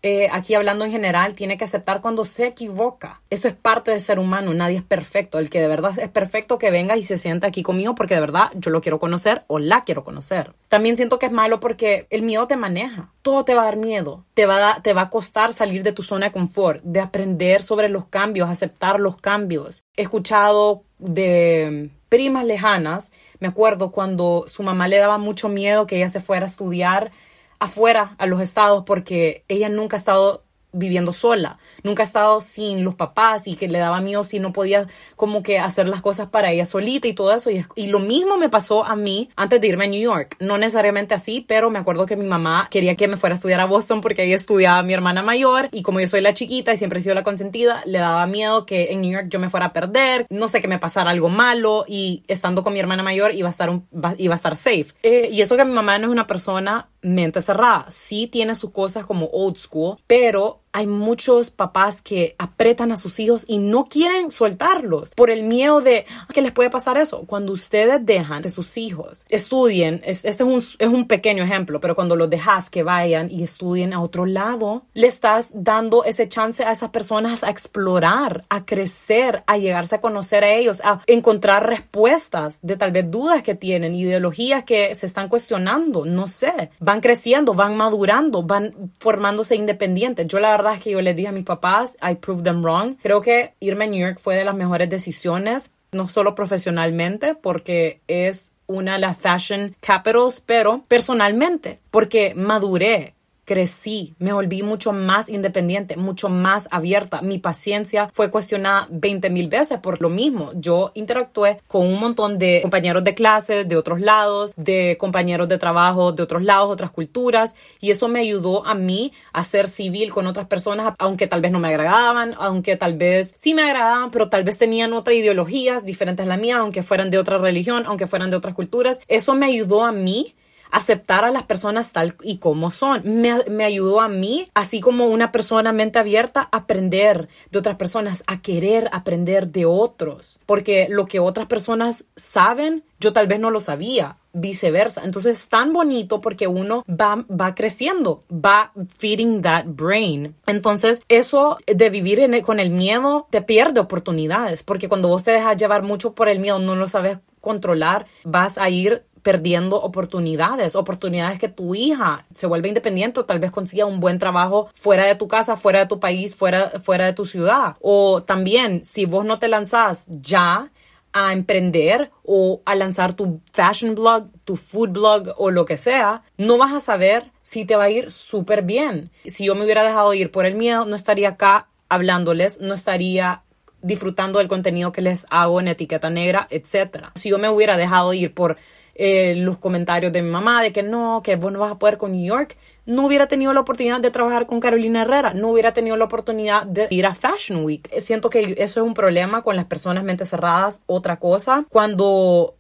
eh, 0.07 0.29
aquí 0.31 0.53
hablando 0.55 0.85
en 0.85 0.93
general, 0.93 1.35
tiene 1.35 1.57
que 1.57 1.65
aceptar 1.65 2.03
cuando 2.03 2.27
se 2.27 2.49
equivoca. 2.49 3.23
Eso 3.31 3.49
es 3.49 3.55
parte 3.55 3.91
del 3.91 4.03
ser 4.03 4.19
humano, 4.19 4.53
nadie 4.53 4.77
es 4.77 4.83
perfecto. 4.83 5.39
El 5.39 5.49
que 5.49 5.63
de 5.63 5.67
verdad 5.67 5.99
es 5.99 6.11
perfecto 6.11 6.59
que 6.59 6.71
venga 6.71 6.95
y 6.99 7.03
se 7.03 7.17
sienta 7.17 7.47
aquí 7.47 7.63
conmigo 7.63 7.95
porque 7.95 8.13
de 8.13 8.21
verdad 8.21 8.51
yo 8.55 8.71
lo 8.71 8.83
quiero 8.83 9.01
conocer 9.01 9.45
o 9.47 9.59
la 9.59 9.85
quiero 9.85 10.05
conocer. 10.05 10.53
También 10.69 10.99
siento 10.99 11.19
que 11.19 11.25
es 11.25 11.33
malo 11.33 11.59
porque 11.59 12.07
el 12.11 12.21
miedo 12.21 12.47
te 12.47 12.57
maneja. 12.57 13.09
Todo 13.23 13.47
te 13.47 13.55
va 13.55 13.63
a 13.63 13.65
dar 13.65 13.79
miedo. 13.79 14.27
Te 14.35 14.45
va 14.45 14.73
a, 14.73 14.83
te 14.83 14.93
va 14.93 15.03
a 15.03 15.11
costar 15.11 15.55
salir 15.55 15.83
de 15.83 15.93
tu 15.93 16.03
zona 16.03 16.27
de 16.27 16.33
confort, 16.33 16.83
de 16.85 17.01
aprender 17.01 17.63
sobre 17.63 17.89
los 17.89 18.05
cambios, 18.05 18.51
aceptar 18.51 19.01
los 19.01 19.17
cambios. 19.17 19.87
He 19.97 20.03
escuchado 20.03 20.83
de 20.99 21.89
primas 22.11 22.45
lejanas, 22.45 23.11
me 23.41 23.49
acuerdo 23.49 23.91
cuando 23.91 24.45
su 24.49 24.63
mamá 24.63 24.87
le 24.87 24.99
daba 24.99 25.17
mucho 25.17 25.49
miedo 25.49 25.87
que 25.87 25.97
ella 25.97 26.09
se 26.11 26.21
fuera 26.21 26.45
a 26.45 26.49
estudiar 26.49 27.11
afuera 27.59 28.15
a 28.19 28.27
los 28.27 28.41
estados 28.41 28.85
porque 28.85 29.45
ella 29.49 29.69
nunca 29.69 29.97
ha 29.97 29.99
estado 29.99 30.45
viviendo 30.75 31.13
sola, 31.13 31.59
nunca 31.83 32.03
ha 32.03 32.05
estado 32.07 32.41
sin 32.41 32.85
los 32.85 32.95
papás 32.95 33.47
y 33.47 33.55
que 33.55 33.69
le 33.69 33.79
daba 33.79 34.01
miedo 34.01 34.25
si 34.25 34.41
no 34.41 34.53
podía 34.53 34.87
como 35.17 35.43
que 35.43 35.59
hacer 35.59 35.89
las 35.89 36.03
cosas 36.03 36.29
para 36.29 36.51
ella 36.51 36.67
solita 36.67 37.09
y 37.09 37.15
todo 37.15 37.33
eso. 37.33 37.51
Y, 37.51 37.65
y, 37.77 37.87
lo 37.87 38.01
mismo 38.01 38.37
me 38.37 38.49
pasó 38.49 38.85
a 38.85 38.97
mí 38.97 39.31
antes 39.37 39.61
de 39.61 39.69
irme 39.69 39.85
a 39.85 39.89
New 39.89 40.01
York. 40.01 40.37
No 40.41 40.59
necesariamente 40.59 41.15
así, 41.15 41.45
pero 41.47 41.71
me 41.71 41.79
acuerdo 41.79 42.07
que 42.07 42.17
mi 42.17 42.27
mamá 42.27 42.69
quería 42.71 42.97
que 42.97 43.09
me 43.09 43.17
fuera 43.17 43.35
a 43.35 43.37
estudiar 43.37 43.61
a 43.61 43.67
Boston 43.67 44.01
porque 44.01 44.23
ahí 44.23 44.33
estudiaba 44.33 44.83
mi 44.83 44.93
hermana 44.93 45.23
mayor 45.23 45.69
y 45.71 45.83
como 45.83 46.01
yo 46.01 46.09
soy 46.09 46.21
la 46.21 46.35
chiquita 46.35 46.73
y 46.73 46.77
siempre 46.77 46.99
he 46.99 47.03
sido 47.03 47.15
la 47.15 47.23
consentida, 47.23 47.83
le 47.87 47.99
daba 47.99 48.27
miedo 48.27 48.67
que 48.67 48.93
en 48.93 49.01
New 49.01 49.13
York 49.13 49.27
yo 49.29 49.39
me 49.39 49.49
fuera 49.49 49.67
a 49.67 49.73
perder, 49.73 50.27
no 50.29 50.49
sé, 50.49 50.61
que 50.61 50.69
me 50.69 50.79
pasara 50.79 51.11
algo 51.11 51.29
malo 51.29 51.85
y 51.87 52.25
estando 52.27 52.63
con 52.63 52.73
mi 52.73 52.81
hermana 52.81 53.03
mayor 53.03 53.33
iba 53.33 53.49
a 53.49 53.51
estar, 53.51 53.71
un, 53.71 53.87
iba 54.19 54.35
a 54.35 54.37
estar 54.37 54.57
safe. 54.57 54.87
Eh, 55.03 55.29
y 55.31 55.41
eso 55.41 55.57
que 55.57 55.65
mi 55.65 55.73
mamá 55.73 55.99
no 55.99 56.07
es 56.09 56.13
una 56.13 56.27
persona 56.27 56.89
mente 57.05 57.41
cerrada, 57.41 57.87
sí 57.91 58.27
tiene 58.27 58.55
sus 58.55 58.71
cosas 58.71 59.07
como 59.07 59.27
old 59.27 59.57
school, 59.57 59.99
pero 60.07 60.64
hay 60.75 60.89
muchos 60.89 61.51
papás 61.51 62.03
que 62.03 62.35
apretan 62.37 62.91
a 62.91 62.97
sus 62.97 63.21
hijos 63.21 63.45
y 63.47 63.59
no 63.59 63.85
quieren 63.85 64.33
soltarlos 64.33 65.13
por 65.13 65.31
el 65.31 65.45
miedo 65.45 65.81
de 65.81 66.05
que 66.35 66.43
les 66.43 66.51
puede 66.51 66.69
pasar 66.69 66.99
eso. 66.99 67.23
Cuando 67.29 67.53
ustedes 67.53 68.05
dejan 68.05 68.43
que 68.43 68.51
sus 68.51 68.77
hijos 68.77 69.25
estudien, 69.29 70.03
este 70.05 70.29
es 70.29 70.41
un, 70.41 70.57
es 70.57 70.89
un 70.89 71.07
pequeño 71.07 71.45
ejemplo, 71.45 71.81
pero 71.81 71.95
cuando 71.95 72.17
los 72.17 72.29
dejas 72.29 72.71
que 72.71 72.83
vayan 72.83 73.31
y 73.31 73.45
estudien 73.45 73.93
a 73.93 74.03
otro 74.03 74.27
lado, 74.27 74.83
le 74.95 75.07
estás 75.07 75.53
dando 75.55 76.03
ese 76.03 76.29
chance 76.29 76.65
a 76.65 76.73
esas 76.73 76.91
personas 76.91 77.45
a 77.45 77.51
explorar, 77.51 78.45
a 78.49 78.67
crecer, 78.67 79.45
a 79.47 79.57
llegarse 79.59 79.95
a 79.95 80.01
conocer 80.01 80.43
a 80.43 80.53
ellos, 80.53 80.81
a 80.85 81.01
encontrar 81.07 81.69
respuestas 81.69 82.59
de 82.63 82.77
tal 82.77 82.91
vez 82.91 83.09
dudas 83.09 83.45
que 83.45 83.55
tienen, 83.55 83.95
ideologías 83.95 84.65
que 84.65 84.93
se 84.97 85.07
están 85.07 85.29
cuestionando, 85.29 86.05
no 86.05 86.27
sé, 86.27 86.71
van 86.81 87.01
creciendo, 87.01 87.55
van 87.55 87.77
madurando, 87.77 88.43
van 88.43 88.91
formándose 88.99 89.55
independientes. 89.55 90.27
Yo 90.27 90.41
la 90.41 90.64
verdad 90.65 90.81
que 90.81 90.91
yo 90.91 91.01
les 91.01 91.15
dije 91.15 91.29
a 91.29 91.33
mis 91.33 91.45
papás, 91.45 91.97
I 92.03 92.17
proved 92.17 92.45
them 92.45 92.63
wrong. 92.63 92.97
Creo 93.03 93.21
que 93.21 93.55
irme 93.61 93.85
a 93.85 93.89
New 93.89 94.01
York 94.01 94.19
fue 94.21 94.37
de 94.37 94.45
las 94.45 94.55
mejores 94.55 94.89
decisiones, 94.89 95.73
no 95.93 96.09
solo 96.09 96.35
profesionalmente, 96.35 97.35
porque 97.35 98.01
es 98.09 98.53
una 98.67 98.95
de 98.95 98.99
las 98.99 99.19
fashion 99.19 99.77
capitals, 99.81 100.41
pero 100.41 100.85
personalmente, 100.89 101.81
porque 101.91 102.35
maduré, 102.35 103.15
crecí, 103.45 104.15
me 104.19 104.33
volví 104.33 104.63
mucho 104.63 104.93
más 104.93 105.29
independiente, 105.29 105.97
mucho 105.97 106.29
más 106.29 106.69
abierta. 106.71 107.23
Mi 107.23 107.39
paciencia 107.39 108.11
fue 108.13 108.31
cuestionada 108.31 108.87
20 108.91 109.31
mil 109.31 109.49
veces 109.49 109.79
por 109.79 110.01
lo 110.01 110.09
mismo. 110.09 110.51
Yo 110.55 110.93
interactué 110.95 111.59
con 111.67 111.87
un 111.87 112.01
montón 112.01 112.39
de 112.39 112.61
compañeros 112.63 113.05
de 113.05 113.15
clase 113.15 113.65
de 113.65 113.77
otros 113.77 114.01
lados, 114.01 114.55
de 114.57 114.97
compañeros 114.99 115.49
de 115.49 115.59
trabajo 115.59 116.13
de 116.13 116.23
otros 116.23 116.43
lados, 116.43 116.71
otras 116.71 116.91
culturas, 116.91 117.55
y 117.81 117.91
eso 117.91 118.09
me 118.09 118.21
ayudó 118.21 118.67
a 118.67 118.75
mí 118.75 119.13
a 119.33 119.45
ser 119.45 119.69
civil 119.69 120.11
con 120.11 120.27
otras 120.27 120.47
personas, 120.47 120.95
aunque 120.99 121.27
tal 121.27 121.41
vez 121.41 121.53
no 121.53 121.59
me 121.59 121.69
agradaban, 121.69 122.35
aunque 122.39 122.77
tal 122.77 122.97
vez 122.97 123.35
sí 123.37 123.55
me 123.55 123.63
agradaban, 123.63 124.11
pero 124.11 124.29
tal 124.29 124.45
vez 124.45 124.59
tenían 124.59 124.93
otras 124.93 125.17
ideologías 125.17 125.85
diferentes 125.85 126.25
a 126.25 126.29
la 126.29 126.37
mía, 126.37 126.59
aunque 126.59 126.83
fueran 126.83 127.11
de 127.11 127.19
otra 127.19 127.39
religión, 127.39 127.85
aunque 127.87 128.07
fueran 128.07 128.31
de 128.31 128.37
otras 128.37 128.55
culturas. 128.55 129.01
Eso 129.09 129.35
me 129.35 129.47
ayudó 129.47 129.85
a 129.85 129.93
mí 129.93 130.35
aceptar 130.71 131.25
a 131.25 131.31
las 131.31 131.45
personas 131.45 131.93
tal 131.93 132.17
y 132.23 132.39
como 132.39 132.71
son. 132.71 133.03
Me, 133.05 133.65
ayudó 133.65 134.01
a 134.01 134.09
mí, 134.09 134.49
así 134.55 134.81
como 134.81 135.07
una 135.07 135.33
persona 135.33 135.73
mente 135.73 135.99
abierta, 135.99 136.49
a 136.51 136.59
aprender 136.59 137.29
de 137.51 137.59
otras 137.59 137.77
personas, 137.77 138.25
a 138.27 138.43
querer 138.43 138.89
aprender 138.93 139.49
de 139.49 139.67
otros. 139.67 140.41
Porque 140.47 140.87
lo 140.91 141.07
que 141.07 141.21
otras 141.21 141.47
personas 141.47 142.05
saben, 142.17 142.85
yo 143.01 143.13
tal 143.13 143.27
vez 143.27 143.41
no 143.41 143.51
lo 143.51 143.61
sabía 143.61 144.17
viceversa. 144.33 145.03
Entonces 145.05 145.39
es 145.39 145.49
tan 145.49 145.73
bonito 145.73 146.21
porque 146.21 146.49
uno 146.49 146.85
va, 146.89 147.25
va 147.31 147.55
creciendo, 147.55 148.25
va 148.31 148.73
feeding 148.99 149.43
that 149.43 149.65
brain. 149.67 150.35
Entonces 150.47 151.01
eso 151.09 151.59
de 151.67 151.91
vivir 151.91 152.21
con 152.43 152.59
el 152.61 152.71
miedo 152.71 153.29
te 153.31 153.43
pierde 153.43 153.81
oportunidades 153.81 154.63
porque 154.63 154.89
cuando 154.89 155.09
vos 155.09 155.23
te 155.23 155.31
dejas 155.31 155.57
llevar 155.57 155.83
mucho 155.83 156.15
por 156.15 156.29
el 156.29 156.41
miedo, 156.41 156.59
no 156.59 156.75
lo 156.75 156.89
sabes 156.89 157.19
controlar, 157.41 158.07
vas 158.25 158.59
a 158.59 158.71
ir 158.71 159.05
perdiendo 159.25 159.81
oportunidades, 159.81 160.77
oportunidades 160.77 161.39
que 161.39 161.49
tu 161.49 161.75
hija 161.75 162.27
se 162.35 162.47
vuelva 162.47 162.69
independiente 162.69 163.21
o 163.21 163.25
tal 163.25 163.39
vez 163.39 163.51
consiga 163.51 163.87
un 163.87 163.99
buen 163.99 164.19
trabajo 164.19 164.69
fuera 164.75 165.07
de 165.07 165.15
tu 165.15 165.29
casa, 165.29 165.57
fuera 165.57 165.79
de 165.81 165.87
tu 165.87 165.99
país, 165.99 166.37
fuera, 166.37 166.71
fuera 166.79 167.07
de 167.07 167.15
tu 167.15 167.25
ciudad. 167.25 167.77
O 167.81 168.23
también, 168.23 168.85
si 168.85 169.07
vos 169.07 169.25
no 169.25 169.39
te 169.39 169.49
lanzás 169.49 170.07
ya 170.21 170.71
a 171.15 171.33
emprender 171.33 172.11
o 172.23 172.61
a 172.67 172.75
lanzar 172.75 173.15
tu 173.15 173.41
fashion 173.53 173.95
blog, 173.95 174.27
tu 174.45 174.57
food 174.57 174.91
blog 174.91 175.35
o 175.39 175.51
lo 175.51 175.65
que 175.65 175.79
sea, 175.79 176.23
no 176.37 176.59
vas 176.59 176.75
a 176.75 176.81
saber 176.81 177.33
si 177.41 177.65
te 177.65 177.77
va 177.77 177.85
a 177.85 177.91
ir 177.91 178.11
súper 178.11 178.61
bien. 178.61 179.11
Si 179.25 179.47
yo 179.47 179.55
me 179.55 179.65
hubiera 179.65 179.85
dejado 179.85 180.13
ir 180.13 180.31
por 180.31 180.45
el 180.45 180.55
miedo, 180.55 180.85
no 180.85 180.97
estaría 180.97 181.31
acá 181.31 181.69
hablándoles, 181.89 182.61
no 182.61 182.75
estaría 182.75 183.43
disfrutando 183.81 184.39
del 184.39 184.49
contenido 184.49 184.93
que 184.93 185.01
les 185.01 185.27
hago 185.31 185.61
en 185.61 185.69
etiqueta 185.69 186.11
negra, 186.11 186.47
etc. 186.51 187.07
Si 187.15 187.31
yo 187.31 187.39
me 187.39 187.49
hubiera 187.49 187.79
dejado 187.79 188.13
ir 188.13 188.35
por 188.35 188.59
eh, 188.95 189.35
los 189.37 189.59
comentarios 189.59 190.13
de 190.13 190.23
mi 190.23 190.31
mamá 190.31 190.63
de 190.63 190.73
que 190.73 190.83
no, 190.83 191.23
que 191.23 191.37
vos 191.37 191.53
no 191.53 191.59
vas 191.61 191.73
a 191.73 191.79
poder 191.79 191.99
con 191.99 192.13
New 192.13 192.25
York, 192.25 192.57
no 192.87 193.07
hubiera 193.07 193.27
tenido 193.29 193.53
la 193.53 193.61
oportunidad 193.61 194.01
de 194.01 194.11
trabajar 194.11 194.47
con 194.47 194.61
Carolina 194.61 195.03
Herrera, 195.03 195.35
no 195.35 195.51
hubiera 195.51 195.73
tenido 195.73 195.97
la 195.97 196.05
oportunidad 196.05 196.67
de 196.67 196.87
ir 196.91 197.07
a 197.07 197.15
Fashion 197.15 197.65
Week. 197.65 197.89
Siento 198.01 198.31
que 198.31 198.55
eso 198.59 198.81
es 198.81 198.87
un 198.87 198.95
problema 198.95 199.43
con 199.43 199.57
las 199.57 199.65
personas 199.65 200.05
mentes 200.05 200.31
cerradas. 200.31 200.83
Otra 200.87 201.19
cosa, 201.19 201.65
cuando 201.71 202.55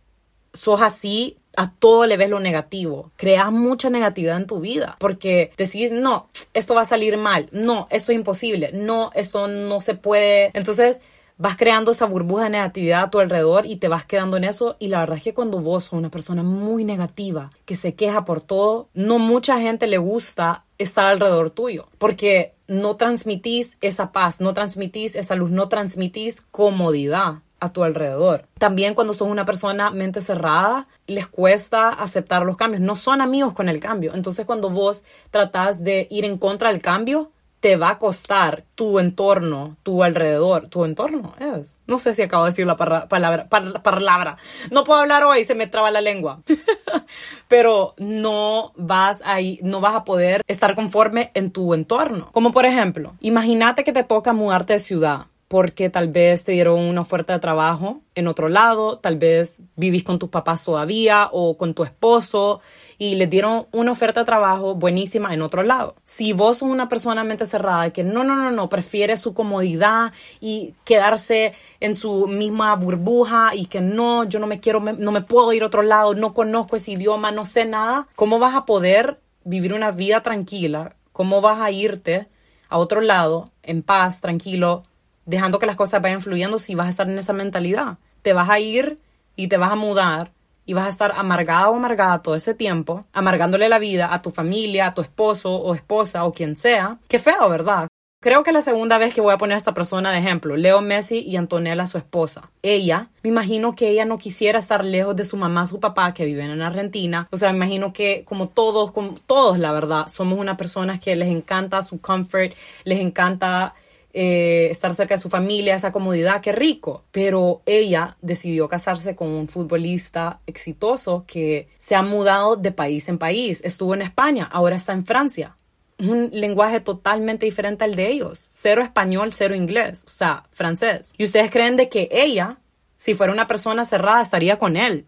sos 0.52 0.80
así, 0.80 1.36
a 1.56 1.70
todo 1.70 2.06
le 2.06 2.16
ves 2.16 2.30
lo 2.30 2.40
negativo. 2.40 3.12
Creas 3.16 3.52
mucha 3.52 3.90
negatividad 3.90 4.36
en 4.36 4.46
tu 4.46 4.60
vida 4.60 4.96
porque 4.98 5.52
decís, 5.56 5.92
no, 5.92 6.28
esto 6.52 6.74
va 6.74 6.82
a 6.82 6.86
salir 6.86 7.16
mal, 7.16 7.48
no, 7.52 7.86
esto 7.90 8.12
es 8.12 8.16
imposible, 8.16 8.70
no, 8.72 9.10
eso 9.14 9.46
no 9.48 9.80
se 9.80 9.94
puede. 9.94 10.50
Entonces, 10.54 11.00
vas 11.36 11.56
creando 11.56 11.90
esa 11.90 12.06
burbuja 12.06 12.44
de 12.44 12.50
negatividad 12.50 13.04
a 13.04 13.10
tu 13.10 13.20
alrededor 13.20 13.66
y 13.66 13.76
te 13.76 13.88
vas 13.88 14.04
quedando 14.04 14.36
en 14.36 14.44
eso. 14.44 14.76
Y 14.78 14.88
la 14.88 15.00
verdad 15.00 15.16
es 15.18 15.24
que 15.24 15.34
cuando 15.34 15.60
vos 15.60 15.84
sos 15.84 15.94
una 15.94 16.10
persona 16.10 16.42
muy 16.42 16.84
negativa, 16.84 17.50
que 17.64 17.76
se 17.76 17.94
queja 17.94 18.24
por 18.24 18.40
todo, 18.40 18.88
no 18.94 19.18
mucha 19.18 19.58
gente 19.60 19.86
le 19.86 19.98
gusta 19.98 20.64
estar 20.78 21.06
alrededor 21.06 21.50
tuyo, 21.50 21.88
porque 21.98 22.52
no 22.66 22.96
transmitís 22.96 23.76
esa 23.80 24.12
paz, 24.12 24.40
no 24.40 24.54
transmitís 24.54 25.14
esa 25.14 25.34
luz, 25.34 25.50
no 25.50 25.68
transmitís 25.68 26.40
comodidad 26.40 27.42
a 27.60 27.72
tu 27.72 27.82
alrededor. 27.82 28.46
También 28.58 28.94
cuando 28.94 29.12
sos 29.12 29.28
una 29.28 29.44
persona 29.44 29.90
mente 29.90 30.20
cerrada, 30.20 30.86
les 31.06 31.26
cuesta 31.26 31.88
aceptar 31.88 32.44
los 32.44 32.56
cambios, 32.56 32.82
no 32.82 32.96
son 32.96 33.20
amigos 33.20 33.54
con 33.54 33.68
el 33.68 33.80
cambio. 33.80 34.14
Entonces 34.14 34.44
cuando 34.44 34.70
vos 34.70 35.04
tratás 35.30 35.82
de 35.82 36.06
ir 36.10 36.24
en 36.24 36.36
contra 36.36 36.70
del 36.70 36.82
cambio, 36.82 37.30
te 37.64 37.76
va 37.76 37.92
a 37.92 37.98
costar 37.98 38.64
tu 38.74 38.98
entorno, 38.98 39.78
tu 39.82 40.04
alrededor, 40.04 40.68
tu 40.68 40.84
entorno 40.84 41.32
es. 41.40 41.78
No 41.86 41.98
sé 41.98 42.14
si 42.14 42.20
acabo 42.20 42.44
de 42.44 42.50
decir 42.50 42.66
la 42.66 42.76
palabra, 42.76 43.48
palabra. 43.48 44.36
No 44.70 44.84
puedo 44.84 45.00
hablar 45.00 45.24
hoy, 45.24 45.44
se 45.44 45.54
me 45.54 45.66
traba 45.66 45.90
la 45.90 46.02
lengua. 46.02 46.42
Pero 47.48 47.94
no 47.96 48.74
vas 48.76 49.22
a 49.24 49.38
no 49.62 49.80
vas 49.80 49.94
a 49.94 50.04
poder 50.04 50.42
estar 50.46 50.74
conforme 50.74 51.30
en 51.32 51.52
tu 51.52 51.72
entorno. 51.72 52.28
Como 52.32 52.50
por 52.50 52.66
ejemplo, 52.66 53.14
imagínate 53.20 53.82
que 53.82 53.94
te 53.94 54.04
toca 54.04 54.34
mudarte 54.34 54.74
de 54.74 54.80
ciudad 54.80 55.28
porque 55.54 55.88
tal 55.88 56.08
vez 56.08 56.42
te 56.42 56.50
dieron 56.50 56.80
una 56.80 57.02
oferta 57.02 57.32
de 57.32 57.38
trabajo 57.38 58.00
en 58.16 58.26
otro 58.26 58.48
lado, 58.48 58.98
tal 58.98 59.16
vez 59.18 59.62
vivís 59.76 60.02
con 60.02 60.18
tus 60.18 60.28
papás 60.28 60.64
todavía 60.64 61.28
o 61.30 61.56
con 61.56 61.74
tu 61.74 61.84
esposo 61.84 62.60
y 62.98 63.14
les 63.14 63.30
dieron 63.30 63.68
una 63.70 63.92
oferta 63.92 64.18
de 64.18 64.26
trabajo 64.26 64.74
buenísima 64.74 65.32
en 65.32 65.42
otro 65.42 65.62
lado. 65.62 65.94
Si 66.02 66.32
vos 66.32 66.58
sos 66.58 66.68
una 66.68 66.88
persona 66.88 67.22
mente 67.22 67.46
cerrada 67.46 67.92
que 67.92 68.02
no, 68.02 68.24
no, 68.24 68.34
no, 68.34 68.50
no, 68.50 68.68
prefiere 68.68 69.16
su 69.16 69.32
comodidad 69.32 70.12
y 70.40 70.74
quedarse 70.82 71.52
en 71.78 71.96
su 71.96 72.26
misma 72.26 72.74
burbuja 72.74 73.54
y 73.54 73.66
que 73.66 73.80
no, 73.80 74.24
yo 74.24 74.40
no 74.40 74.48
me 74.48 74.58
quiero, 74.58 74.80
no 74.80 75.12
me 75.12 75.22
puedo 75.22 75.52
ir 75.52 75.62
a 75.62 75.66
otro 75.66 75.82
lado, 75.82 76.16
no 76.16 76.34
conozco 76.34 76.74
ese 76.74 76.90
idioma, 76.90 77.30
no 77.30 77.44
sé 77.44 77.64
nada, 77.64 78.08
¿cómo 78.16 78.40
vas 78.40 78.56
a 78.56 78.66
poder 78.66 79.20
vivir 79.44 79.72
una 79.72 79.92
vida 79.92 80.20
tranquila? 80.20 80.96
¿Cómo 81.12 81.40
vas 81.40 81.60
a 81.60 81.70
irte 81.70 82.26
a 82.68 82.78
otro 82.78 83.00
lado 83.00 83.52
en 83.62 83.84
paz, 83.84 84.20
tranquilo? 84.20 84.82
Dejando 85.26 85.58
que 85.58 85.66
las 85.66 85.76
cosas 85.76 86.02
vayan 86.02 86.20
fluyendo 86.20 86.58
si 86.58 86.74
vas 86.74 86.86
a 86.86 86.90
estar 86.90 87.08
en 87.08 87.18
esa 87.18 87.32
mentalidad. 87.32 87.98
Te 88.22 88.32
vas 88.32 88.50
a 88.50 88.58
ir 88.58 88.98
y 89.36 89.48
te 89.48 89.56
vas 89.56 89.72
a 89.72 89.76
mudar 89.76 90.32
y 90.66 90.72
vas 90.72 90.86
a 90.86 90.90
estar 90.90 91.12
amargada 91.16 91.68
o 91.68 91.76
amargada 91.76 92.22
todo 92.22 92.34
ese 92.34 92.54
tiempo, 92.54 93.04
amargándole 93.12 93.68
la 93.68 93.78
vida 93.78 94.12
a 94.12 94.22
tu 94.22 94.30
familia, 94.30 94.86
a 94.86 94.94
tu 94.94 95.02
esposo 95.02 95.54
o 95.54 95.74
esposa 95.74 96.24
o 96.24 96.32
quien 96.32 96.56
sea. 96.56 96.98
Qué 97.08 97.18
feo, 97.18 97.48
¿verdad? 97.48 97.88
Creo 98.24 98.42
que 98.42 98.52
la 98.52 98.62
segunda 98.62 98.96
vez 98.96 99.12
que 99.12 99.20
voy 99.20 99.34
a 99.34 99.36
poner 99.36 99.54
a 99.54 99.58
esta 99.58 99.74
persona 99.74 100.10
de 100.10 100.18
ejemplo, 100.18 100.56
Leo 100.56 100.80
Messi 100.80 101.18
y 101.18 101.36
Antonella, 101.36 101.86
su 101.86 101.98
esposa. 101.98 102.50
Ella, 102.62 103.10
me 103.22 103.28
imagino 103.28 103.74
que 103.74 103.90
ella 103.90 104.06
no 104.06 104.16
quisiera 104.16 104.58
estar 104.58 104.82
lejos 104.82 105.14
de 105.14 105.26
su 105.26 105.36
mamá, 105.36 105.66
su 105.66 105.78
papá, 105.78 106.14
que 106.14 106.24
viven 106.24 106.50
en 106.50 106.62
Argentina. 106.62 107.28
O 107.30 107.36
sea, 107.36 107.50
me 107.50 107.56
imagino 107.56 107.92
que 107.92 108.24
como 108.24 108.48
todos, 108.48 108.92
como 108.92 109.12
todos, 109.26 109.58
la 109.58 109.72
verdad, 109.72 110.08
somos 110.08 110.38
una 110.38 110.56
persona 110.56 110.98
que 110.98 111.14
les 111.16 111.28
encanta 111.28 111.82
su 111.82 112.00
comfort, 112.00 112.54
les 112.84 113.00
encanta 113.00 113.74
eh, 114.16 114.68
estar 114.70 114.94
cerca 114.94 115.16
de 115.16 115.20
su 115.20 115.28
familia, 115.28 115.74
esa 115.74 115.92
comodidad, 115.92 116.40
qué 116.40 116.52
rico. 116.52 117.04
Pero 117.10 117.62
ella 117.66 118.16
decidió 118.22 118.68
casarse 118.68 119.16
con 119.16 119.28
un 119.28 119.48
futbolista 119.48 120.38
exitoso 120.46 121.24
que 121.26 121.68
se 121.78 121.96
ha 121.96 122.02
mudado 122.02 122.56
de 122.56 122.72
país 122.72 123.08
en 123.08 123.18
país. 123.18 123.60
Estuvo 123.64 123.92
en 123.92 124.02
España, 124.02 124.48
ahora 124.50 124.76
está 124.76 124.92
en 124.92 125.04
Francia. 125.04 125.56
Un 125.98 126.30
lenguaje 126.32 126.80
totalmente 126.80 127.44
diferente 127.44 127.84
al 127.84 127.96
de 127.96 128.08
ellos. 128.08 128.38
Cero 128.38 128.82
español, 128.82 129.32
cero 129.32 129.54
inglés, 129.54 130.04
o 130.06 130.10
sea, 130.10 130.44
francés. 130.50 131.12
Y 131.18 131.24
ustedes 131.24 131.50
creen 131.50 131.76
de 131.76 131.88
que 131.88 132.08
ella, 132.10 132.58
si 132.96 133.14
fuera 133.14 133.32
una 133.32 133.46
persona 133.46 133.84
cerrada, 133.84 134.22
estaría 134.22 134.58
con 134.58 134.76
él 134.76 135.06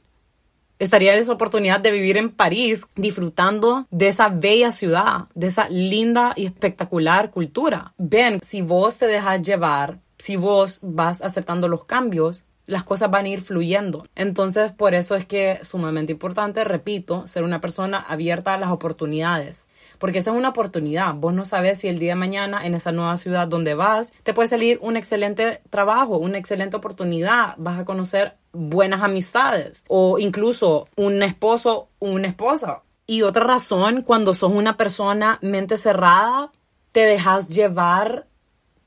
estaría 0.78 1.14
esa 1.14 1.32
oportunidad 1.32 1.80
de 1.80 1.90
vivir 1.90 2.16
en 2.16 2.30
París 2.30 2.86
disfrutando 2.96 3.86
de 3.90 4.08
esa 4.08 4.28
bella 4.28 4.72
ciudad, 4.72 5.26
de 5.34 5.46
esa 5.48 5.68
linda 5.68 6.32
y 6.36 6.46
espectacular 6.46 7.30
cultura. 7.30 7.94
Ven, 7.98 8.40
si 8.42 8.62
vos 8.62 8.98
te 8.98 9.06
dejas 9.06 9.42
llevar, 9.42 9.98
si 10.18 10.36
vos 10.36 10.80
vas 10.82 11.22
aceptando 11.22 11.68
los 11.68 11.84
cambios, 11.84 12.44
las 12.66 12.84
cosas 12.84 13.10
van 13.10 13.26
a 13.26 13.28
ir 13.28 13.40
fluyendo. 13.40 14.06
Entonces, 14.16 14.72
por 14.72 14.94
eso 14.94 15.14
es 15.14 15.24
que 15.24 15.60
sumamente 15.62 16.12
importante, 16.12 16.64
repito, 16.64 17.26
ser 17.26 17.44
una 17.44 17.60
persona 17.60 17.98
abierta 17.98 18.54
a 18.54 18.58
las 18.58 18.70
oportunidades. 18.70 19.68
Porque 19.98 20.18
esa 20.18 20.30
es 20.30 20.36
una 20.36 20.50
oportunidad. 20.50 21.14
Vos 21.14 21.34
no 21.34 21.44
sabes 21.44 21.78
si 21.78 21.88
el 21.88 21.98
día 21.98 22.12
de 22.12 22.20
mañana 22.20 22.66
en 22.66 22.74
esa 22.74 22.92
nueva 22.92 23.16
ciudad 23.16 23.48
donde 23.48 23.74
vas 23.74 24.12
te 24.22 24.34
puede 24.34 24.48
salir 24.48 24.78
un 24.82 24.96
excelente 24.96 25.62
trabajo, 25.70 26.18
una 26.18 26.38
excelente 26.38 26.76
oportunidad. 26.76 27.54
Vas 27.56 27.78
a 27.78 27.84
conocer 27.84 28.36
buenas 28.52 29.02
amistades 29.02 29.84
o 29.88 30.18
incluso 30.18 30.86
un 30.96 31.22
esposo 31.22 31.88
una 31.98 32.28
esposa. 32.28 32.82
Y 33.06 33.22
otra 33.22 33.44
razón, 33.44 34.02
cuando 34.02 34.34
sos 34.34 34.52
una 34.52 34.76
persona 34.76 35.38
mente 35.42 35.76
cerrada, 35.76 36.50
te 36.92 37.00
dejas 37.00 37.48
llevar 37.48 38.26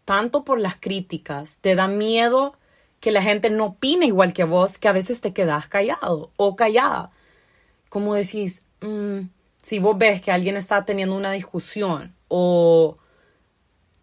tanto 0.05 0.43
por 0.43 0.59
las 0.59 0.75
críticas, 0.75 1.59
te 1.61 1.75
da 1.75 1.87
miedo 1.87 2.55
que 2.99 3.11
la 3.11 3.21
gente 3.21 3.49
no 3.49 3.65
opine 3.65 4.07
igual 4.07 4.33
que 4.33 4.43
vos, 4.43 4.77
que 4.77 4.87
a 4.87 4.91
veces 4.91 5.21
te 5.21 5.33
quedas 5.33 5.67
callado 5.67 6.31
o 6.35 6.55
callada. 6.55 7.11
Como 7.89 8.15
decís, 8.15 8.65
mm, 8.81 9.19
si 9.61 9.79
vos 9.79 9.97
ves 9.97 10.21
que 10.21 10.31
alguien 10.31 10.57
está 10.57 10.85
teniendo 10.85 11.15
una 11.15 11.31
discusión 11.31 12.15
o 12.27 12.97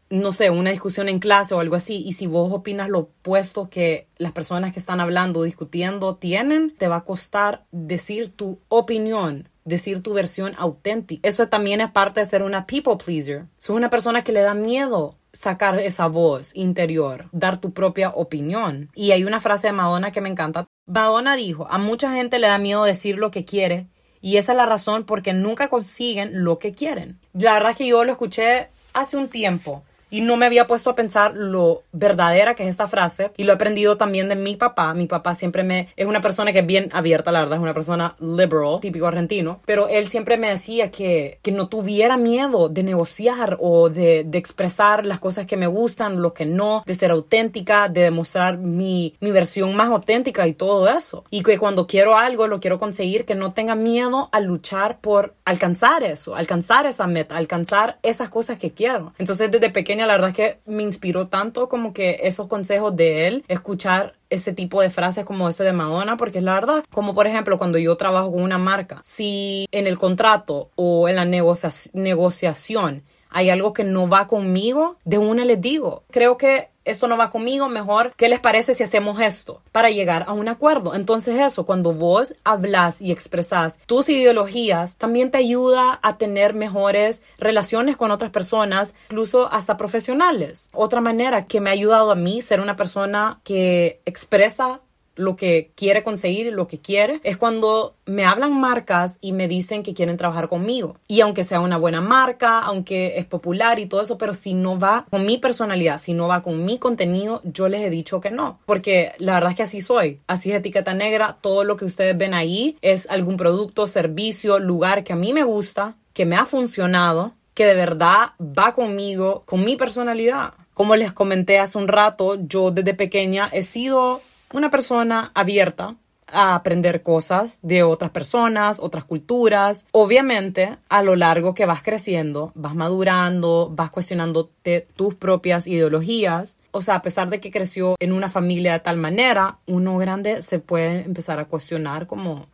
no 0.09 0.31
sé, 0.31 0.51
una 0.51 0.71
discusión 0.71 1.09
en 1.09 1.19
clase 1.19 1.55
o 1.55 1.61
algo 1.61 1.75
así, 1.75 2.05
y 2.07 2.13
si 2.13 2.29
vos 2.29 2.53
opinas 2.53 2.89
lo 2.89 3.01
opuesto 3.01 3.69
que 3.69 4.07
las 4.19 4.31
personas 4.31 4.73
que 4.73 4.79
están 4.79 5.01
hablando, 5.01 5.43
discutiendo, 5.43 6.15
tienen, 6.15 6.75
te 6.77 6.87
va 6.87 6.97
a 6.97 7.05
costar 7.05 7.65
decir 7.73 8.31
tu 8.31 8.61
opinión 8.69 9.49
decir 9.67 10.01
tu 10.01 10.15
versión 10.15 10.55
auténtica. 10.57 11.29
Eso 11.29 11.49
también 11.49 11.81
es 11.83 11.91
parte 11.91 12.21
de 12.21 12.27
ser 12.27 12.43
una 12.43 12.67
people 12.67 12.97
pleaser. 13.05 13.47
Sos 13.59 13.77
una 13.77 13.91
persona 13.91 14.25
que 14.25 14.33
le 14.33 14.41
da 14.41 14.55
miedo 14.55 15.19
sacar 15.33 15.79
esa 15.81 16.07
voz 16.07 16.55
interior, 16.55 17.29
dar 17.33 17.61
tu 17.61 17.73
propia 17.73 18.11
opinión. 18.11 18.91
Y 18.95 19.11
hay 19.11 19.25
una 19.25 19.41
frase 19.41 19.67
de 19.67 19.73
Madonna 19.75 20.13
que 20.13 20.21
me 20.21 20.31
encanta. 20.31 20.67
Madonna 20.87 21.37
dijo, 21.37 21.67
a 21.69 21.79
mucha 21.79 22.13
gente 22.13 22.39
le 22.39 22.47
da 22.47 22.59
miedo 22.59 22.85
decir 22.85 23.19
lo 23.19 23.31
que 23.31 23.45
quiere 23.45 23.89
y 24.21 24.37
esa 24.37 24.53
es 24.53 24.57
la 24.57 24.67
razón 24.67 25.05
porque 25.05 25.33
nunca 25.33 25.69
consiguen 25.69 26.45
lo 26.45 26.59
que 26.59 26.73
quieren. 26.73 27.19
La 27.33 27.55
verdad 27.55 27.71
es 27.73 27.77
que 27.77 27.87
yo 27.87 28.05
lo 28.05 28.13
escuché 28.13 28.69
hace 28.93 29.17
un 29.17 29.29
tiempo 29.29 29.85
y 30.11 30.21
no 30.21 30.37
me 30.37 30.47
había 30.47 30.67
puesto 30.67 30.91
a 30.91 30.95
pensar 30.95 31.35
lo 31.35 31.83
verdadera 31.93 32.55
que 32.55 32.63
es 32.63 32.69
esta 32.69 32.89
frase 32.89 33.33
y 33.37 33.45
lo 33.45 33.53
he 33.53 33.55
aprendido 33.55 33.97
también 33.97 34.29
de 34.29 34.37
mi 34.37 34.57
papá. 34.57 34.95
Mi 34.95 35.07
papá 35.07 35.35
siempre 35.35 35.65
me 35.65 35.89
es 35.97 36.07
una 36.07 36.21
persona 36.21 36.53
que 36.53 36.61
es 36.61 36.67
bien 36.67 36.89
abierta, 36.93 37.33
la 37.33 37.41
verdad, 37.41 37.59
es 37.59 37.63
una 37.63 37.75
persona 37.75 38.15
liberal, 38.21 38.79
típico 38.81 39.07
argentino, 39.07 39.61
pero 39.65 39.89
él 39.89 40.07
siempre 40.07 40.37
me 40.37 40.51
decía 40.51 40.91
que, 40.91 41.39
que 41.43 41.53
no 41.53 41.69
tuviera 41.69 42.17
miedo 42.17 42.69
de 42.69 42.83
negociar 42.83 43.57
o 43.61 43.89
de, 43.89 44.25
de, 44.25 44.39
expresar 44.39 45.05
las 45.07 45.19
cosas 45.19 45.47
que 45.47 45.57
me 45.57 45.67
gustan, 45.67 46.23
lo 46.23 46.33
que 46.33 46.47
no, 46.47 46.83
de 46.87 46.95
ser 46.95 47.11
auténtica, 47.11 47.89
de 47.89 48.03
demostrar 48.03 48.59
mi, 48.59 49.17
mi 49.21 49.31
versión 49.31 49.75
más 49.75 49.89
auténtica 49.89 50.47
y 50.47 50.53
todo 50.53 50.89
eso. 50.89 51.25
Y 51.31 51.43
que 51.43 51.59
cuando 51.59 51.87
quiero 51.87 52.17
algo, 52.17 52.47
lo 52.47 52.61
quiero 52.61 52.79
conseguir, 52.79 53.25
que 53.25 53.35
no 53.35 53.53
tenga 53.53 53.75
miedo 53.75 54.29
a 54.33 54.41
luchar 54.41 55.01
por 55.01 55.35
alcanzar 55.45 56.05
eso, 56.05 56.37
alcanzar 56.37 56.87
esa 56.87 57.07
meta, 57.07 57.37
alcanzar 57.37 57.99
esas 58.03 58.29
cosas 58.29 58.59
que 58.59 58.73
quiero. 58.73 59.13
Entonces 59.19 59.51
desde 59.51 59.71
pequeño 59.71 59.96
la 60.05 60.15
verdad 60.15 60.31
es 60.31 60.37
que 60.37 60.59
me 60.67 60.83
inspiró 60.83 61.29
tanto 61.29 61.69
como 61.69 61.93
que 61.93 62.21
esos 62.25 62.49
consejos 62.49 62.95
de 62.95 63.27
él, 63.27 63.45
escuchar 63.49 64.15
ese 64.29 64.53
tipo 64.53 64.83
de 64.83 64.91
frases 64.91 65.25
como 65.25 65.49
ese 65.49 65.65
de 65.65 65.73
Madonna, 65.73 66.17
porque 66.17 66.39
es 66.39 66.45
la 66.45 66.55
verdad. 66.55 66.85
Como 66.93 67.15
por 67.15 67.27
ejemplo, 67.27 67.57
cuando 67.57 67.79
yo 67.79 67.97
trabajo 67.97 68.33
con 68.33 68.43
una 68.43 68.59
marca, 68.59 68.99
si 69.03 69.67
en 69.73 69.87
el 69.87 69.97
contrato 69.97 70.71
o 70.75 71.09
en 71.09 71.17
la 71.17 71.25
negociación 71.25 73.05
hay 73.31 73.51
algo 73.51 73.73
que 73.73 73.85
no 73.85 74.09
va 74.09 74.27
conmigo, 74.27 74.97
de 75.05 75.19
una 75.19 75.45
les 75.45 75.61
digo. 75.61 76.05
Creo 76.11 76.37
que 76.37 76.71
esto 76.87 77.09
no 77.09 77.17
va 77.17 77.31
conmigo, 77.31 77.69
mejor, 77.69 78.15
¿qué 78.17 78.29
les 78.29 78.41
parece 78.41 78.73
si 78.75 78.83
hacemos 78.83 79.21
esto? 79.21 79.61
Para 79.73 79.91
llegar 79.91 80.25
a 80.29 80.33
un 80.33 80.49
acuerdo. 80.49 80.95
Entonces 80.95 81.39
eso, 81.41 81.67
cuando 81.67 81.93
vos 81.93 82.35
hablas 82.45 83.01
y 83.03 83.13
expresas 83.13 83.79
tus 83.87 84.09
ideologías, 84.09 84.97
también 84.97 85.31
te 85.31 85.39
ayuda 85.39 85.99
a 86.03 86.17
tener 86.17 86.55
mejores 86.55 87.23
relaciones 87.39 87.97
con 87.97 88.11
otras 88.11 88.31
personas, 88.31 88.95
incluso 89.11 89.53
hasta 89.53 89.77
profesionales. 89.77 90.71
Otra 90.73 91.01
manera 91.01 91.47
que 91.47 91.61
me 91.61 91.71
ha 91.71 91.75
ayudado 91.75 92.11
a 92.11 92.15
mí 92.15 92.41
ser 92.41 92.61
una 92.61 92.77
persona 92.77 93.41
que 93.45 94.01
expresa 94.07 94.81
lo 95.17 95.35
que 95.35 95.73
quiere 95.75 96.03
conseguir 96.03 96.53
lo 96.53 96.69
que 96.69 96.79
quiere 96.79 97.21
es 97.25 97.37
cuando 97.37 97.95
me 98.05 98.25
hablan 98.25 98.59
marcas 98.59 99.19
y 99.21 99.33
me 99.33 99.49
dicen 99.49 99.83
que 99.83 99.95
quieren 99.95 100.17
trabajar 100.17 100.49
conmigo. 100.49 100.97
Y 101.09 101.21
aunque 101.21 101.43
sea 101.43 101.61
una 101.61 101.79
buena 101.79 102.01
marca, 102.01 102.61
aunque 102.61 103.19
es 103.19 103.25
popular 103.25 103.79
y 103.79 103.87
todo 103.87 104.03
eso, 104.03 104.19
pero 104.19 104.35
si 104.35 104.55
no 104.55 104.79
va 104.79 105.07
con 105.11 105.27
mi 105.27 105.39
personalidad, 105.39 105.99
si 105.99 106.13
no 106.13 106.29
va 106.29 106.43
con 106.43 106.65
mi 106.65 106.79
contenido, 106.79 107.41
yo 107.45 107.69
les 107.69 107.83
he 107.83 107.91
dicho 107.91 108.21
que 108.21 108.31
no. 108.31 108.61
Porque 108.67 109.13
la 109.19 109.35
verdad 109.35 109.51
es 109.51 109.57
que 109.57 109.63
así 109.65 109.81
soy. 109.81 110.21
Así 110.27 110.51
es 110.51 110.59
etiqueta 110.59 110.95
negra. 110.95 111.39
Todo 111.41 111.65
lo 111.65 111.77
que 111.77 111.85
ustedes 111.85 112.17
ven 112.17 112.35
ahí 112.35 112.77
es 112.83 113.09
algún 113.11 113.37
producto, 113.37 113.87
servicio, 113.87 114.59
lugar 114.59 115.03
que 115.03 115.15
a 115.15 115.17
mí 115.17 115.33
me 115.33 115.43
gusta, 115.43 115.97
que 116.13 116.27
me 116.27 116.37
ha 116.37 116.47
funcionado, 116.47 117.33
que 117.55 117.67
de 117.67 117.75
verdad 117.75 118.33
va 118.41 118.75
conmigo, 118.75 119.43
con 119.47 119.65
mi 119.65 119.77
personalidad. 119.77 120.53
Como 120.75 120.95
les 120.95 121.13
comenté 121.13 121.59
hace 121.59 121.79
un 121.79 121.89
rato, 121.89 122.37
yo 122.39 122.71
desde 122.71 122.93
pequeña 122.93 123.49
he 123.51 123.63
sido 123.63 124.21
una 124.57 124.71
persona 124.71 125.33
abierta 125.35 125.97
a 126.29 126.55
aprender 126.55 127.03
cosas 127.03 127.61
de 127.63 127.83
otras 127.83 128.11
personas, 128.11 128.81
otras 128.81 129.05
culturas. 129.05 129.87
Obviamente, 129.93 130.79
a 130.89 131.03
lo 131.03 131.15
largo 131.15 131.55
que 131.55 131.67
vas 131.67 131.83
creciendo, 131.83 132.53
vas 132.55 132.75
madurando, 132.75 133.71
vas 133.73 133.91
cuestionándote 133.91 134.89
tus 134.97 135.15
propias 135.15 135.67
ideologías. 135.67 136.59
O 136.71 136.81
sea, 136.81 136.97
a 136.97 137.03
pesar 137.03 137.29
de 137.29 137.39
que 137.39 137.51
creció 137.51 137.97
en 138.01 138.13
una 138.13 138.31
familia 138.31 138.73
de 138.73 138.81
tal 138.81 138.97
manera, 138.97 139.59
uno 139.67 139.99
grande 139.99 140.41
se 140.41 140.59
puede 140.59 141.05
empezar 141.05 141.39
a 141.39 141.45
cuestionar 141.45 142.07
como, 142.07 142.47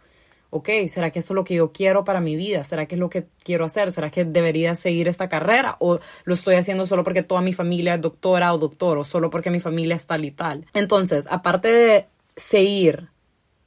ok, 0.54 0.68
¿será 0.86 1.10
que 1.10 1.20
eso 1.20 1.32
es 1.32 1.34
lo 1.34 1.44
que 1.44 1.54
yo 1.54 1.72
quiero 1.72 2.04
para 2.04 2.20
mi 2.20 2.36
vida? 2.36 2.62
¿Será 2.62 2.84
que 2.84 2.94
es 2.94 2.98
lo 2.98 3.08
que 3.08 3.26
quiero 3.42 3.64
hacer? 3.64 3.90
¿Será 3.90 4.10
que 4.10 4.26
debería 4.26 4.74
seguir 4.74 5.08
esta 5.08 5.26
carrera? 5.26 5.76
¿O 5.80 5.98
lo 6.24 6.34
estoy 6.34 6.56
haciendo 6.56 6.84
solo 6.84 7.04
porque 7.04 7.22
toda 7.22 7.40
mi 7.40 7.54
familia 7.54 7.94
es 7.94 8.02
doctora 8.02 8.52
o 8.52 8.58
doctor? 8.58 8.98
¿O 8.98 9.04
solo 9.04 9.30
porque 9.30 9.48
mi 9.48 9.60
familia 9.60 9.96
es 9.96 10.06
tal 10.06 10.26
y 10.26 10.30
tal? 10.30 10.66
Entonces, 10.74 11.26
aparte 11.30 11.68
de 11.68 12.06
seguir 12.36 13.08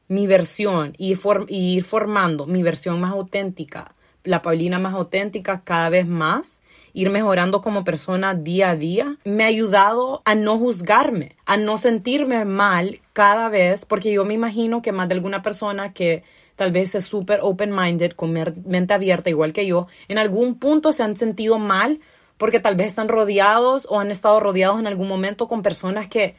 mi 0.08 0.28
versión 0.28 0.94
y, 1.00 1.18
ir 1.50 1.84
formando 1.84 2.46
mi 2.46 2.62
versión 2.62 3.00
más 3.02 3.14
auténtica, 3.14 3.96
la 4.24 4.44
Paulina 4.44 4.78
más 4.78 4.94
auténtica 4.94 5.62
cada 5.64 5.90
vez 5.90 6.06
más, 6.06 6.62
ir 6.94 7.10
mejorando 7.10 7.62
como 7.62 7.84
persona 7.84 8.36
día 8.36 8.70
a 8.70 8.76
día, 8.76 9.18
me 9.26 9.44
ha 9.44 9.48
ayudado 9.48 10.22
a 10.24 10.36
no 10.36 10.60
juzgarme, 10.60 11.36
a 11.48 11.58
no 11.58 11.78
sentirme 11.78 12.46
mal 12.46 13.02
cada 13.14 13.50
vez, 13.50 13.86
porque 13.86 14.14
yo 14.14 14.24
me 14.24 14.36
imagino 14.36 14.84
que 14.84 14.92
más 14.92 15.08
de 15.08 15.16
alguna 15.16 15.42
persona 15.42 15.94
que 15.94 16.24
tal 16.56 16.72
vez 16.72 16.96
es 16.96 17.06
súper 17.06 17.40
open-minded, 17.42 18.12
con 18.12 18.32
mente 18.32 18.94
abierta, 18.94 19.30
igual 19.30 19.54
que 19.54 19.66
yo, 19.66 19.88
en 20.08 20.18
algún 20.18 20.56
punto 20.56 20.92
se 20.92 21.04
han 21.04 21.16
sentido 21.16 21.60
mal 21.60 22.00
porque 22.38 22.60
tal 22.60 22.76
vez 22.76 22.88
están 22.88 23.08
rodeados 23.08 23.88
o 23.90 24.00
han 24.00 24.12
estado 24.12 24.40
rodeados 24.40 24.80
en 24.80 24.88
algún 24.88 25.08
momento 25.08 25.48
con 25.48 25.62
personas 25.62 26.08
que, 26.08 26.36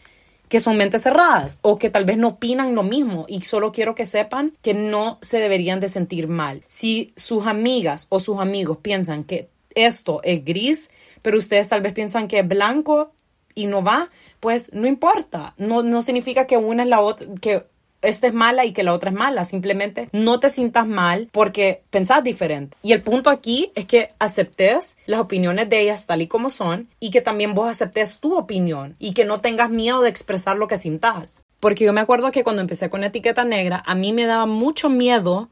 que 0.48 0.60
son 0.60 0.76
mentes 0.76 1.02
cerradas 1.02 1.58
o 1.62 1.78
que 1.78 1.90
tal 1.90 2.04
vez 2.04 2.18
no 2.18 2.28
opinan 2.28 2.74
lo 2.74 2.82
mismo 2.82 3.24
y 3.28 3.42
solo 3.42 3.72
quiero 3.72 3.94
que 3.94 4.06
sepan 4.06 4.52
que 4.62 4.74
no 4.74 5.18
se 5.22 5.38
deberían 5.38 5.80
de 5.80 5.88
sentir 5.88 6.28
mal. 6.28 6.62
Si 6.66 7.12
sus 7.16 7.46
amigas 7.46 8.06
o 8.10 8.20
sus 8.20 8.38
amigos 8.38 8.78
piensan 8.82 9.24
que 9.24 9.48
esto 9.74 10.20
es 10.22 10.44
gris, 10.44 10.90
pero 11.22 11.38
ustedes 11.38 11.68
tal 11.68 11.80
vez 11.80 11.92
piensan 11.92 12.28
que 12.28 12.40
es 12.40 12.48
blanco 12.48 13.12
y 13.54 13.66
no 13.66 13.82
va, 13.82 14.10
pues 14.40 14.72
no 14.72 14.86
importa. 14.86 15.54
No, 15.56 15.82
no 15.82 16.02
significa 16.02 16.46
que 16.46 16.56
una 16.56 16.82
es 16.82 16.88
la 16.88 17.00
otra, 17.00 17.26
que 17.40 17.64
esta 18.06 18.26
es 18.26 18.34
mala 18.34 18.64
y 18.64 18.72
que 18.72 18.82
la 18.82 18.92
otra 18.92 19.10
es 19.10 19.16
mala. 19.16 19.44
Simplemente 19.44 20.08
no 20.12 20.40
te 20.40 20.48
sientas 20.48 20.86
mal 20.86 21.28
porque 21.32 21.82
pensás 21.90 22.22
diferente. 22.22 22.76
Y 22.82 22.92
el 22.92 23.02
punto 23.02 23.30
aquí 23.30 23.72
es 23.74 23.84
que 23.86 24.12
aceptes 24.18 24.96
las 25.06 25.20
opiniones 25.20 25.68
de 25.68 25.80
ellas 25.80 26.06
tal 26.06 26.22
y 26.22 26.28
como 26.28 26.50
son 26.50 26.88
y 27.00 27.10
que 27.10 27.20
también 27.20 27.54
vos 27.54 27.68
aceptes 27.68 28.18
tu 28.18 28.36
opinión 28.36 28.96
y 28.98 29.12
que 29.12 29.24
no 29.24 29.40
tengas 29.40 29.70
miedo 29.70 30.02
de 30.02 30.10
expresar 30.10 30.56
lo 30.56 30.66
que 30.66 30.76
sintas. 30.76 31.38
Porque 31.60 31.84
yo 31.84 31.92
me 31.92 32.00
acuerdo 32.00 32.30
que 32.30 32.44
cuando 32.44 32.62
empecé 32.62 32.90
con 32.90 33.02
etiqueta 33.02 33.44
negra, 33.44 33.82
a 33.86 33.94
mí 33.94 34.12
me 34.12 34.26
daba 34.26 34.46
mucho 34.46 34.88
miedo 34.88 35.48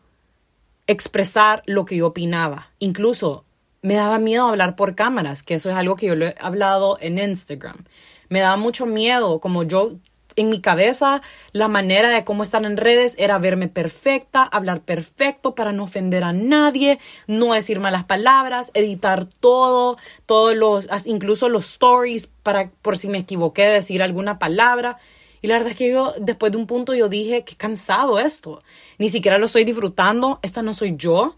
expresar 0.86 1.62
lo 1.66 1.84
que 1.84 1.96
yo 1.96 2.08
opinaba. 2.08 2.70
Incluso 2.78 3.44
me 3.82 3.94
daba 3.94 4.18
miedo 4.18 4.46
hablar 4.46 4.76
por 4.76 4.94
cámaras, 4.94 5.42
que 5.42 5.54
eso 5.54 5.70
es 5.70 5.76
algo 5.76 5.96
que 5.96 6.06
yo 6.06 6.14
lo 6.14 6.26
he 6.26 6.34
hablado 6.38 6.98
en 7.00 7.18
Instagram. 7.18 7.84
Me 8.28 8.40
daba 8.40 8.56
mucho 8.56 8.86
miedo, 8.86 9.40
como 9.40 9.62
yo 9.62 9.92
en 10.36 10.50
mi 10.50 10.60
cabeza 10.60 11.22
la 11.52 11.68
manera 11.68 12.08
de 12.08 12.24
cómo 12.24 12.42
estar 12.42 12.64
en 12.64 12.76
redes 12.76 13.14
era 13.18 13.38
verme 13.38 13.68
perfecta, 13.68 14.42
hablar 14.42 14.80
perfecto 14.80 15.54
para 15.54 15.72
no 15.72 15.84
ofender 15.84 16.24
a 16.24 16.32
nadie, 16.32 16.98
no 17.26 17.54
decir 17.54 17.80
malas 17.80 18.04
palabras, 18.04 18.70
editar 18.74 19.26
todo, 19.26 19.96
todos 20.26 20.56
los, 20.56 20.88
incluso 21.06 21.48
los 21.48 21.64
stories 21.64 22.28
para 22.42 22.70
por 22.82 22.96
si 22.96 23.08
me 23.08 23.18
equivoqué 23.18 23.62
de 23.62 23.74
decir 23.74 24.02
alguna 24.02 24.38
palabra. 24.38 24.98
Y 25.42 25.46
la 25.46 25.54
verdad 25.54 25.72
es 25.72 25.76
que 25.76 25.90
yo 25.90 26.14
después 26.18 26.52
de 26.52 26.58
un 26.58 26.66
punto 26.66 26.94
yo 26.94 27.08
dije, 27.08 27.44
qué 27.44 27.54
cansado 27.54 28.18
esto. 28.18 28.62
Ni 28.98 29.10
siquiera 29.10 29.38
lo 29.38 29.46
estoy 29.46 29.64
disfrutando, 29.64 30.38
esta 30.42 30.62
no 30.62 30.72
soy 30.72 30.94
yo. 30.96 31.36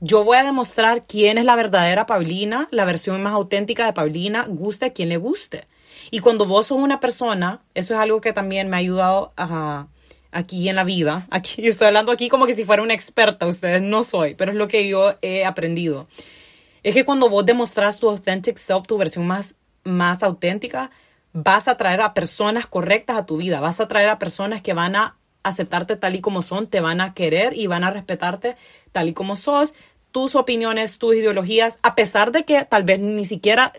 Yo 0.00 0.22
voy 0.24 0.36
a 0.36 0.44
demostrar 0.44 1.04
quién 1.06 1.38
es 1.38 1.44
la 1.44 1.56
verdadera 1.56 2.06
Paulina, 2.06 2.68
la 2.70 2.84
versión 2.84 3.22
más 3.22 3.32
auténtica 3.32 3.84
de 3.84 3.92
Paulina, 3.92 4.44
guste 4.46 4.84
a 4.86 4.92
quien 4.92 5.08
le 5.08 5.16
guste. 5.16 5.66
Y 6.10 6.20
cuando 6.20 6.46
vos 6.46 6.66
sos 6.66 6.78
una 6.78 7.00
persona, 7.00 7.60
eso 7.74 7.94
es 7.94 8.00
algo 8.00 8.20
que 8.20 8.32
también 8.32 8.68
me 8.68 8.76
ha 8.76 8.80
ayudado 8.80 9.32
aquí 10.30 10.68
en 10.68 10.76
la 10.76 10.84
vida. 10.84 11.26
Aquí 11.30 11.66
estoy 11.66 11.88
hablando 11.88 12.12
aquí 12.12 12.28
como 12.28 12.46
que 12.46 12.54
si 12.54 12.64
fuera 12.64 12.82
una 12.82 12.94
experta, 12.94 13.46
ustedes 13.46 13.82
no 13.82 14.02
soy, 14.04 14.34
pero 14.34 14.52
es 14.52 14.56
lo 14.56 14.68
que 14.68 14.88
yo 14.88 15.14
he 15.22 15.44
aprendido. 15.44 16.06
Es 16.82 16.94
que 16.94 17.04
cuando 17.04 17.28
vos 17.28 17.44
demostras 17.44 17.98
tu 17.98 18.08
authentic 18.08 18.56
self, 18.56 18.86
tu 18.86 18.96
versión 18.98 19.26
más, 19.26 19.56
más 19.84 20.22
auténtica, 20.22 20.90
vas 21.32 21.68
a 21.68 21.76
traer 21.76 22.00
a 22.00 22.14
personas 22.14 22.66
correctas 22.66 23.16
a 23.16 23.26
tu 23.26 23.36
vida, 23.36 23.60
vas 23.60 23.80
a 23.80 23.88
traer 23.88 24.08
a 24.08 24.18
personas 24.18 24.62
que 24.62 24.72
van 24.72 24.96
a 24.96 25.16
aceptarte 25.42 25.96
tal 25.96 26.16
y 26.16 26.20
como 26.20 26.42
son, 26.42 26.66
te 26.66 26.80
van 26.80 27.00
a 27.00 27.14
querer 27.14 27.56
y 27.56 27.66
van 27.66 27.84
a 27.84 27.90
respetarte 27.90 28.56
tal 28.92 29.08
y 29.08 29.12
como 29.12 29.36
sos, 29.36 29.74
tus 30.12 30.34
opiniones, 30.36 30.98
tus 30.98 31.16
ideologías, 31.16 31.78
a 31.82 31.94
pesar 31.94 32.32
de 32.32 32.44
que 32.44 32.64
tal 32.64 32.84
vez 32.84 32.98
ni 33.00 33.24
siquiera 33.24 33.72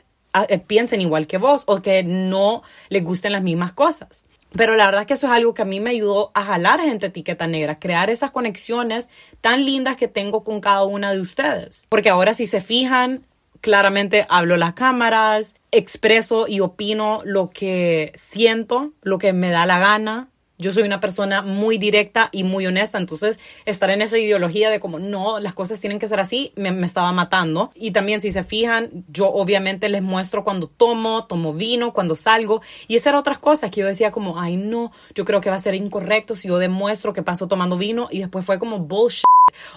piensen 0.68 1.02
igual 1.02 1.28
que 1.28 1.38
vos 1.38 1.64
o 1.66 1.82
que 1.82 2.04
no 2.04 2.64
les 2.90 3.04
gusten 3.04 3.32
las 3.32 3.44
mismas 3.44 3.74
cosas. 3.74 4.24
Pero 4.54 4.76
la 4.76 4.86
verdad 4.86 5.02
es 5.02 5.08
que 5.08 5.14
eso 5.14 5.28
es 5.28 5.34
algo 5.34 5.54
que 5.54 5.62
a 5.62 5.66
mí 5.66 5.80
me 5.80 5.92
ayudó 5.92 6.32
a 6.34 6.44
jalar 6.44 6.82
gente 6.82 7.08
etiqueta 7.08 7.48
negra, 7.48 7.80
crear 7.80 8.10
esas 8.10 8.32
conexiones 8.32 9.10
tan 9.42 9.64
lindas 9.64 9.96
que 9.96 10.08
tengo 10.08 10.44
con 10.44 10.60
cada 10.60 10.84
una 10.84 11.12
de 11.12 11.22
ustedes. 11.22 11.86
Porque 11.90 12.10
ahora 12.10 12.34
si 12.34 12.48
se 12.48 12.60
fijan, 12.60 13.28
claramente 13.62 14.26
hablo 14.30 14.58
las 14.58 14.74
cámaras, 14.74 15.56
expreso 15.72 16.48
y 16.48 16.62
opino 16.62 17.22
lo 17.26 17.50
que 17.50 18.12
siento, 18.16 18.94
lo 19.02 19.20
que 19.20 19.34
me 19.34 19.52
da 19.52 19.66
la 19.66 19.80
gana. 19.80 20.29
Yo 20.62 20.74
soy 20.74 20.84
una 20.84 21.00
persona 21.00 21.42
muy 21.42 21.78
directa 21.78 22.28
y 22.34 22.44
muy 22.44 22.68
honesta, 22.68 22.98
entonces 22.98 23.40
estar 23.64 23.90
en 23.92 24.02
esa 24.02 24.18
ideología 24.18 24.70
de 24.70 24.82
como 24.82 25.00
no, 25.00 25.40
las 25.40 25.54
cosas 25.54 25.80
tienen 25.80 26.00
que 26.00 26.08
ser 26.10 26.20
así, 26.20 26.52
me, 26.58 26.74
me, 26.74 26.86
estaba 26.86 27.14
matando. 27.14 27.72
Y 27.76 27.92
también 27.92 28.22
si 28.22 28.32
se 28.32 28.44
fijan, 28.44 29.06
yo 29.08 29.30
obviamente 29.30 29.88
les 29.88 30.02
muestro 30.02 30.44
cuando 30.44 30.68
tomo, 30.68 31.26
tomo 31.28 31.54
vino, 31.54 31.94
cuando 31.94 32.18
salgo. 32.18 32.62
Y 32.90 32.98
esas 32.98 33.08
eran 33.08 33.22
otras 33.22 33.40
cosas 33.40 33.72
que 33.72 33.80
yo 33.80 33.88
decía 33.88 34.12
como, 34.12 34.38
ay 34.38 34.58
no, 34.58 34.92
yo 35.16 35.24
creo 35.24 35.40
que 35.40 35.50
va 35.50 35.56
a 35.56 35.60
ser 35.60 35.76
incorrecto 35.76 36.36
si 36.36 36.50
yo 36.50 36.58
demuestro 36.58 37.14
que 37.14 37.24
paso 37.24 37.48
tomando 37.48 37.78
vino 37.78 38.10
y 38.12 38.20
después 38.20 38.44
fue 38.44 38.60
como 38.60 38.80
bullshit. 38.80 39.24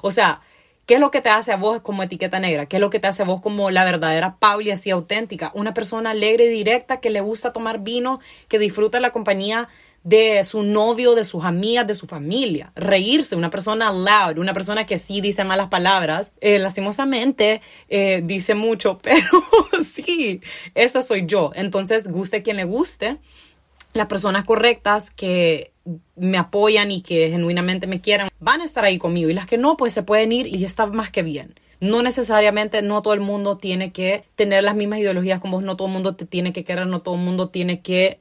O 0.03 0.11
sea, 0.11 0.41
¿Qué 0.85 0.95
es 0.95 1.01
lo 1.01 1.13
que 1.13 1.21
te 1.21 1.31
hace 1.31 1.53
a 1.53 1.57
vos 1.57 1.81
como 1.81 2.03
etiqueta 2.03 2.41
negra? 2.41 2.67
¿Qué 2.67 2.77
es 2.77 2.81
lo 2.81 2.91
que 2.91 2.99
te 2.99 3.07
hace 3.07 3.23
a 3.23 3.25
vos 3.25 3.41
como 3.41 3.71
la 3.71 3.85
verdadera 3.85 4.37
Pauli 4.41 4.73
así 4.73 4.91
auténtica? 4.91 5.53
Una 5.55 5.75
persona 5.75 6.11
alegre 6.11 6.47
y 6.47 6.49
directa 6.49 6.99
que 6.99 7.09
le 7.09 7.21
gusta 7.21 7.53
tomar 7.53 7.79
vino, 7.79 8.19
que 8.49 8.59
disfruta 8.59 8.99
la 8.99 9.13
compañía 9.13 9.69
de 10.05 10.43
su 10.45 10.63
novio, 10.63 11.15
de 11.15 11.25
sus 11.25 11.45
amigas, 11.45 11.87
de 11.87 11.95
su 11.95 12.07
familia. 12.07 12.73
Reírse, 12.75 13.37
una 13.37 13.51
persona 13.51 13.93
loud, 13.93 14.39
una 14.39 14.53
persona 14.53 14.87
que 14.87 14.99
sí 14.99 15.21
dice 15.21 15.45
malas 15.45 15.69
palabras. 15.69 16.35
Eh, 16.41 16.59
lastimosamente 16.59 17.63
eh, 17.89 18.23
dice 18.25 18.55
mucho, 18.55 18.99
pero 19.03 19.27
sí, 19.83 20.41
esa 20.75 21.03
soy 21.03 21.27
yo. 21.27 21.53
Entonces, 21.55 22.09
guste 22.09 22.43
quien 22.43 22.57
le 22.57 22.65
guste 22.65 23.19
las 23.93 24.07
personas 24.07 24.45
correctas 24.45 25.11
que 25.11 25.73
me 26.17 26.39
apoyan 26.39 26.91
y 26.91 27.03
que 27.03 27.29
genuinamente 27.31 27.87
me 27.87 28.01
quieran 28.01 28.29
van 28.39 28.61
a 28.61 28.65
estar 28.65 28.85
ahí 28.85 28.99
conmigo 28.99 29.31
y 29.31 29.35
las 29.35 29.47
que 29.47 29.59
no, 29.59 29.77
pues 29.77 29.93
se 29.93 30.03
pueden 30.03 30.33
ir 30.33 30.47
y 30.47 30.65
está 30.65 30.87
más 30.87 31.11
que 31.11 31.23
bien. 31.23 31.55
No 31.81 32.01
necesariamente, 32.01 32.81
no 32.81 33.03
todo 33.03 33.15
el 33.15 33.21
mundo 33.21 33.59
tiene 33.59 33.91
que 33.91 34.25
tener 34.37 34.63
las 34.63 34.77
mismas 34.77 35.01
ideologías 35.01 35.41
como 35.41 35.57
vos, 35.57 35.65
no 35.65 35.77
todo 35.77 35.89
el 35.89 35.95
mundo 35.95 36.15
te 36.15 36.27
tiene 36.27 36.53
que 36.53 36.65
querer, 36.65 36.87
no 36.87 37.03
todo 37.03 37.17
el 37.17 37.23
mundo 37.23 37.49
tiene 37.49 37.81
que 37.81 38.21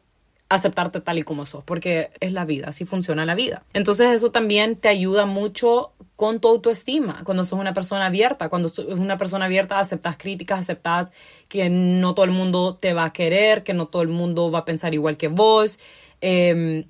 aceptarte 0.51 0.99
tal 0.99 1.17
y 1.17 1.23
como 1.23 1.45
sos, 1.45 1.63
porque 1.63 2.11
es 2.19 2.33
la 2.33 2.43
vida, 2.43 2.67
así 2.69 2.83
funciona 2.83 3.25
la 3.25 3.35
vida. 3.35 3.63
Entonces 3.73 4.13
eso 4.13 4.31
también 4.31 4.75
te 4.75 4.89
ayuda 4.89 5.25
mucho 5.25 5.93
con 6.17 6.41
tu 6.41 6.49
autoestima, 6.49 7.21
cuando 7.23 7.45
sos 7.45 7.57
una 7.57 7.73
persona 7.73 8.07
abierta, 8.07 8.49
cuando 8.49 8.67
sos 8.67 8.85
una 8.85 9.17
persona 9.17 9.45
abierta 9.45 9.79
aceptas 9.79 10.17
críticas, 10.17 10.59
aceptas 10.59 11.13
que 11.47 11.69
no 11.69 12.13
todo 12.13 12.25
el 12.25 12.31
mundo 12.31 12.75
te 12.75 12.93
va 12.93 13.05
a 13.05 13.13
querer, 13.13 13.63
que 13.63 13.73
no 13.73 13.87
todo 13.87 14.01
el 14.01 14.09
mundo 14.09 14.51
va 14.51 14.59
a 14.59 14.65
pensar 14.65 14.93
igual 14.93 15.15
que 15.15 15.29
vos, 15.29 15.79
em, 16.19 16.83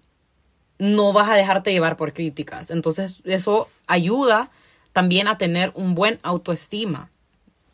no 0.79 1.13
vas 1.13 1.29
a 1.29 1.35
dejarte 1.35 1.71
llevar 1.71 1.97
por 1.97 2.13
críticas. 2.13 2.71
Entonces 2.71 3.21
eso 3.25 3.69
ayuda 3.85 4.49
también 4.91 5.27
a 5.27 5.37
tener 5.37 5.71
un 5.75 5.93
buen 5.93 6.17
autoestima. 6.23 7.11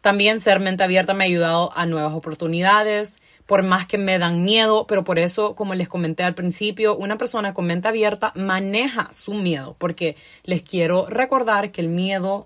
También 0.02 0.42
ser 0.42 0.60
mente 0.60 0.84
abierta 0.84 1.14
me 1.14 1.24
ha 1.24 1.28
ayudado 1.28 1.72
a 1.76 1.86
nuevas 1.86 2.14
oportunidades, 2.14 3.22
por 3.48 3.64
más 3.64 3.88
que 3.88 3.98
me 3.98 4.20
dan 4.20 4.44
miedo, 4.44 4.86
pero 4.88 5.04
por 5.04 5.18
eso, 5.18 5.56
como 5.56 5.74
les 5.74 5.88
comenté 5.88 6.24
al 6.24 6.36
principio, 6.36 6.96
una 6.96 7.18
persona 7.18 7.54
con 7.54 7.66
mente 7.66 7.88
abierta 7.88 8.32
maneja 8.36 9.08
su 9.12 9.34
miedo, 9.34 9.76
porque 9.80 10.16
les 10.44 10.62
quiero 10.62 11.08
recordar 11.08 11.72
que 11.72 11.82
el 11.82 11.88
miedo 11.88 12.46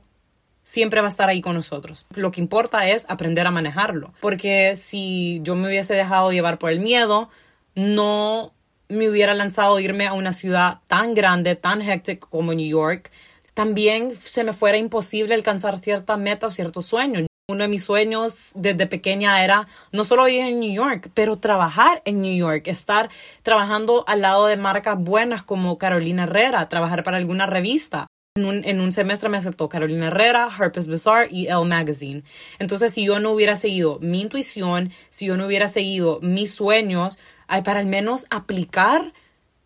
siempre 0.64 1.02
va 1.02 1.08
a 1.08 1.10
estar 1.10 1.28
ahí 1.28 1.42
con 1.42 1.56
nosotros. 1.56 2.06
Lo 2.14 2.32
que 2.32 2.40
importa 2.40 2.88
es 2.88 3.06
aprender 3.10 3.48
a 3.48 3.52
manejarlo, 3.52 4.14
porque 4.22 4.76
si 4.76 5.40
yo 5.44 5.56
me 5.56 5.68
hubiese 5.68 5.96
dejado 5.96 6.32
llevar 6.32 6.60
por 6.60 6.72
el 6.72 6.80
miedo, 6.80 7.30
no 7.74 8.54
me 8.88 9.10
hubiera 9.10 9.34
lanzado 9.34 9.80
irme 9.80 10.06
a 10.06 10.14
una 10.14 10.34
ciudad 10.34 10.80
tan 10.88 11.16
grande, 11.16 11.56
tan 11.56 11.82
hectic 11.82 12.20
como 12.30 12.54
New 12.54 12.70
York, 12.70 13.10
también 13.56 14.14
se 14.16 14.44
me 14.44 14.54
fuera 14.54 14.78
imposible 14.78 15.34
alcanzar 15.34 15.78
cierta 15.78 16.16
meta 16.16 16.48
o 16.48 16.52
ciertos 16.52 16.86
sueños. 16.86 17.26
Uno 17.48 17.64
de 17.64 17.68
mis 17.68 17.84
sueños 17.84 18.52
desde 18.54 18.88
pequeña 18.88 19.44
era 19.44 19.68
no 19.92 20.04
solo 20.04 20.28
ir 20.28 20.42
en 20.42 20.60
New 20.60 20.74
York, 20.74 21.12
pero 21.14 21.38
trabajar 21.38 22.02
en 22.06 22.22
New 22.22 22.36
York, 22.36 22.68
estar 22.68 23.10
trabajando 23.44 24.06
al 24.08 24.22
lado 24.22 24.46
de 24.46 24.58
marcas 24.58 24.98
buenas 24.98 25.44
como 25.44 25.78
Carolina 25.78 26.24
Herrera, 26.24 26.70
trabajar 26.70 27.04
para 27.04 27.18
alguna 27.18 27.48
revista. 27.48 28.08
En 28.38 28.46
un, 28.46 28.64
en 28.64 28.80
un, 28.80 28.94
semestre 28.94 29.28
me 29.28 29.38
aceptó 29.38 29.68
Carolina 29.68 30.08
Herrera, 30.08 30.46
Harper's 30.46 30.88
Bazaar 30.88 31.28
y 31.30 31.48
Elle 31.48 31.66
Magazine. 31.66 32.24
Entonces, 32.60 32.94
si 32.94 33.04
yo 33.04 33.20
no 33.20 33.32
hubiera 33.32 33.58
seguido 33.58 34.00
mi 34.00 34.22
intuición, 34.22 34.92
si 35.10 35.26
yo 35.26 35.36
no 35.36 35.48
hubiera 35.48 35.68
seguido 35.68 36.20
mis 36.22 36.54
sueños, 36.54 37.20
para 37.66 37.82
al 37.82 37.88
menos 37.88 38.28
aplicar, 38.30 39.12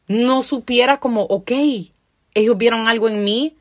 no 0.07 0.41
supiera 0.41 0.99
como, 0.99 1.21
ok, 1.23 1.51
ellos 2.33 2.57
vieron 2.57 2.87
algo 2.87 3.07
en 3.07 3.23
mí, 3.23 3.55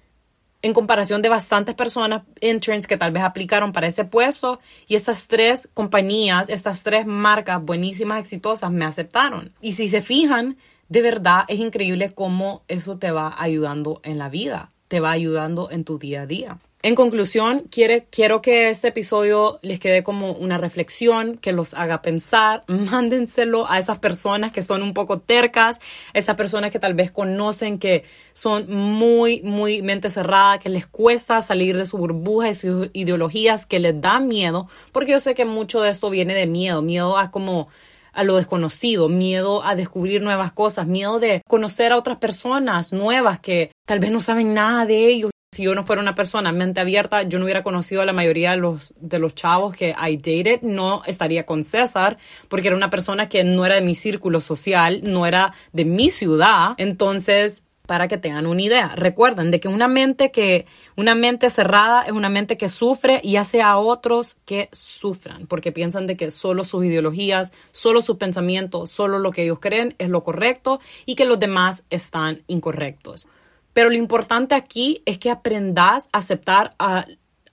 en 0.65 0.73
comparación 0.73 1.21
de 1.21 1.29
bastantes 1.29 1.75
personas, 1.75 2.23
interns 2.41 2.87
que 2.87 2.97
tal 2.97 3.13
vez 3.13 3.23
aplicaron 3.23 3.75
para 3.75 3.87
ese 3.87 4.07
puesto 4.07 4.61
y 4.89 4.95
estas 4.95 5.29
tres 5.29 5.69
compañías, 5.75 6.49
estas 6.49 6.83
tres 6.83 7.07
marcas 7.07 7.63
buenísimas, 7.63 8.19
exitosas, 8.19 8.73
me 8.73 8.87
aceptaron. 8.87 9.53
Y 9.61 9.73
si 9.73 9.89
se 9.89 10.01
fijan, 10.01 10.57
de 10.89 11.03
verdad 11.03 11.45
es 11.49 11.59
increíble 11.59 12.15
cómo 12.15 12.63
eso 12.67 12.97
te 12.97 13.11
va 13.11 13.35
ayudando 13.39 14.01
en 14.05 14.17
la 14.17 14.31
vida, 14.31 14.71
te 14.89 15.01
va 15.01 15.11
ayudando 15.11 15.71
en 15.71 15.85
tu 15.85 15.99
día 15.99 16.23
a 16.23 16.27
día. 16.27 16.59
En 16.85 16.97
conclusión, 16.97 17.65
quiere, 17.71 18.09
quiero 18.11 18.43
que 18.43 18.69
este 18.69 18.89
episodio 18.89 19.59
les 19.63 19.81
quede 19.81 20.03
como 20.03 20.33
una 20.33 20.59
reflexión, 20.59 21.39
que 21.39 21.53
los 21.53 21.73
haga 21.73 22.03
pensar. 22.03 22.63
Mándenselo 22.69 23.67
a 23.71 23.79
esas 23.79 24.01
personas 24.01 24.53
que 24.53 24.63
son 24.63 24.83
un 24.83 24.93
poco 24.93 25.19
tercas, 25.19 25.81
esas 26.13 26.37
personas 26.37 26.71
que 26.73 26.79
tal 26.79 26.93
vez 26.93 27.11
conocen 27.11 27.79
que 27.79 28.05
son 28.35 28.71
muy, 28.71 29.41
muy 29.41 29.81
mente 29.81 30.11
cerrada, 30.11 30.59
que 30.59 30.69
les 30.69 30.87
cuesta 30.87 31.41
salir 31.41 31.79
de 31.79 31.87
su 31.87 31.97
burbuja 31.97 32.51
y 32.51 32.55
sus 32.55 32.91
ideologías, 32.93 33.65
que 33.65 33.79
les 33.79 33.99
da 33.99 34.21
miedo, 34.21 34.69
porque 34.93 35.13
yo 35.13 35.21
sé 35.21 35.35
que 35.35 35.47
mucho 35.47 35.81
de 35.81 35.89
esto 35.89 36.11
viene 36.11 36.35
de 36.35 36.47
miedo, 36.47 36.83
miedo 36.83 37.17
a 37.17 37.31
como 37.31 37.69
a 38.13 38.25
lo 38.25 38.37
desconocido, 38.37 39.09
miedo 39.09 39.65
a 39.65 39.75
descubrir 39.75 40.21
nuevas 40.21 40.53
cosas, 40.53 40.87
miedo 40.87 41.19
de 41.19 41.41
conocer 41.49 41.93
a 41.93 41.97
otras 41.97 42.19
personas 42.19 42.93
nuevas 42.93 43.41
que 43.41 43.73
tal 43.87 44.01
vez 44.01 44.11
no 44.11 44.21
saben 44.21 44.53
nada 44.53 44.85
de 44.85 45.09
ellos 45.09 45.31
si 45.55 45.65
yo 45.65 45.75
no 45.75 45.85
fuera 45.85 46.03
una 46.03 46.15
persona 46.15 46.53
mente 46.53 46.81
abierta, 46.81 47.23
yo 47.23 47.39
no 47.39 47.45
hubiera 47.45 47.63
conocido 47.63 48.03
a 48.03 48.07
la 48.07 48.13
mayoría 48.13 48.51
de 48.51 48.57
los, 48.59 48.93
de 49.01 49.19
los 49.19 49.35
chavos 49.35 49.75
que 49.75 49.91
I 49.91 50.17
dated, 50.17 50.63
no 50.63 51.03
estaría 51.07 51.47
con 51.47 51.65
César, 51.65 52.17
porque 52.49 52.69
era 52.69 52.77
una 52.77 52.91
persona 52.91 53.29
que 53.29 53.45
no 53.45 53.65
era 53.65 53.77
de 53.77 53.81
mi 53.83 53.95
círculo 53.95 54.41
social, 54.41 55.01
no 55.05 55.27
era 55.27 55.55
de 55.73 55.85
mi 55.85 56.11
ciudad. 56.11 56.75
Entonces, 56.77 57.65
para 57.87 58.09
que 58.09 58.17
tengan 58.17 58.47
una 58.47 58.63
idea, 58.63 58.89
recuerden 58.97 59.51
de 59.51 59.61
que 59.61 59.69
una 59.69 59.89
mente 59.89 60.31
que, 60.31 60.67
una 60.97 61.15
mente 61.15 61.51
cerrada 61.51 62.03
es 62.03 62.13
una 62.13 62.31
mente 62.31 62.57
que 62.57 62.71
sufre 62.71 63.21
y 63.23 63.37
hace 63.37 63.61
a 63.61 63.77
otros 63.77 64.39
que 64.47 64.71
sufran, 64.73 65.47
porque 65.47 65.71
piensan 65.71 66.07
de 66.07 66.17
que 66.17 66.31
solo 66.31 66.65
sus 66.65 66.85
ideologías, 66.85 67.53
solo 67.73 68.01
sus 68.01 68.17
pensamientos, 68.17 68.91
solo 68.91 69.19
lo 69.19 69.33
que 69.33 69.45
ellos 69.45 69.59
creen 69.61 69.95
es 69.99 70.09
lo 70.09 70.23
correcto 70.23 70.81
y 71.05 71.15
que 71.15 71.27
los 71.27 71.39
demás 71.39 71.85
están 71.91 72.43
incorrectos. 72.47 73.29
Pero 73.75 73.91
lo 73.91 73.97
importante 73.97 74.55
aquí 74.55 75.03
es 75.05 75.19
que 75.19 75.31
aprendas 75.31 76.09
a 76.13 76.19
aceptar 76.19 76.75
a, 76.79 77.05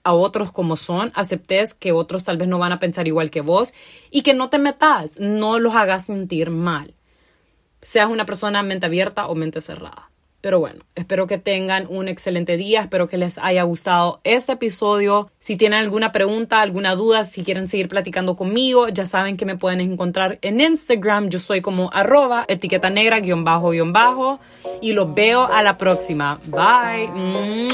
otros 0.04 0.50
como 0.50 0.76
son, 0.76 1.12
aceptes 1.14 1.74
que 1.74 1.92
otros 1.92 2.24
tal 2.24 2.38
vez 2.38 2.48
no 2.48 2.58
van 2.58 2.72
a 2.72 2.78
pensar 2.78 3.06
igual 3.06 3.30
que 3.30 3.40
vos 3.40 3.74
y 4.10 4.22
que 4.22 4.34
no 4.34 4.48
te 4.48 4.58
metas, 4.58 5.20
no 5.20 5.58
los 5.58 5.74
hagas 5.74 6.06
sentir 6.06 6.50
mal. 6.50 6.94
Seas 7.82 8.08
una 8.08 8.24
persona 8.24 8.62
mente 8.62 8.86
abierta 8.86 9.26
o 9.26 9.34
mente 9.34 9.60
cerrada. 9.60 10.11
Pero 10.42 10.58
bueno, 10.58 10.80
espero 10.96 11.28
que 11.28 11.38
tengan 11.38 11.86
un 11.88 12.08
excelente 12.08 12.56
día, 12.56 12.80
espero 12.82 13.06
que 13.06 13.16
les 13.16 13.38
haya 13.38 13.62
gustado 13.62 14.20
este 14.24 14.52
episodio. 14.52 15.30
Si 15.38 15.56
tienen 15.56 15.78
alguna 15.78 16.10
pregunta, 16.10 16.60
alguna 16.60 16.96
duda, 16.96 17.22
si 17.22 17.44
quieren 17.44 17.68
seguir 17.68 17.88
platicando 17.88 18.34
conmigo, 18.34 18.88
ya 18.88 19.06
saben 19.06 19.36
que 19.36 19.46
me 19.46 19.56
pueden 19.56 19.80
encontrar 19.80 20.40
en 20.42 20.60
Instagram. 20.60 21.28
Yo 21.28 21.38
soy 21.38 21.60
como 21.60 21.90
arroba 21.92 22.44
etiqueta 22.48 22.90
negra 22.90 23.20
guion 23.20 23.44
bajo 23.44 23.70
guion 23.70 23.92
bajo 23.92 24.40
y 24.80 24.92
los 24.92 25.14
veo 25.14 25.46
a 25.46 25.62
la 25.62 25.78
próxima. 25.78 26.40
Bye. 26.46 27.68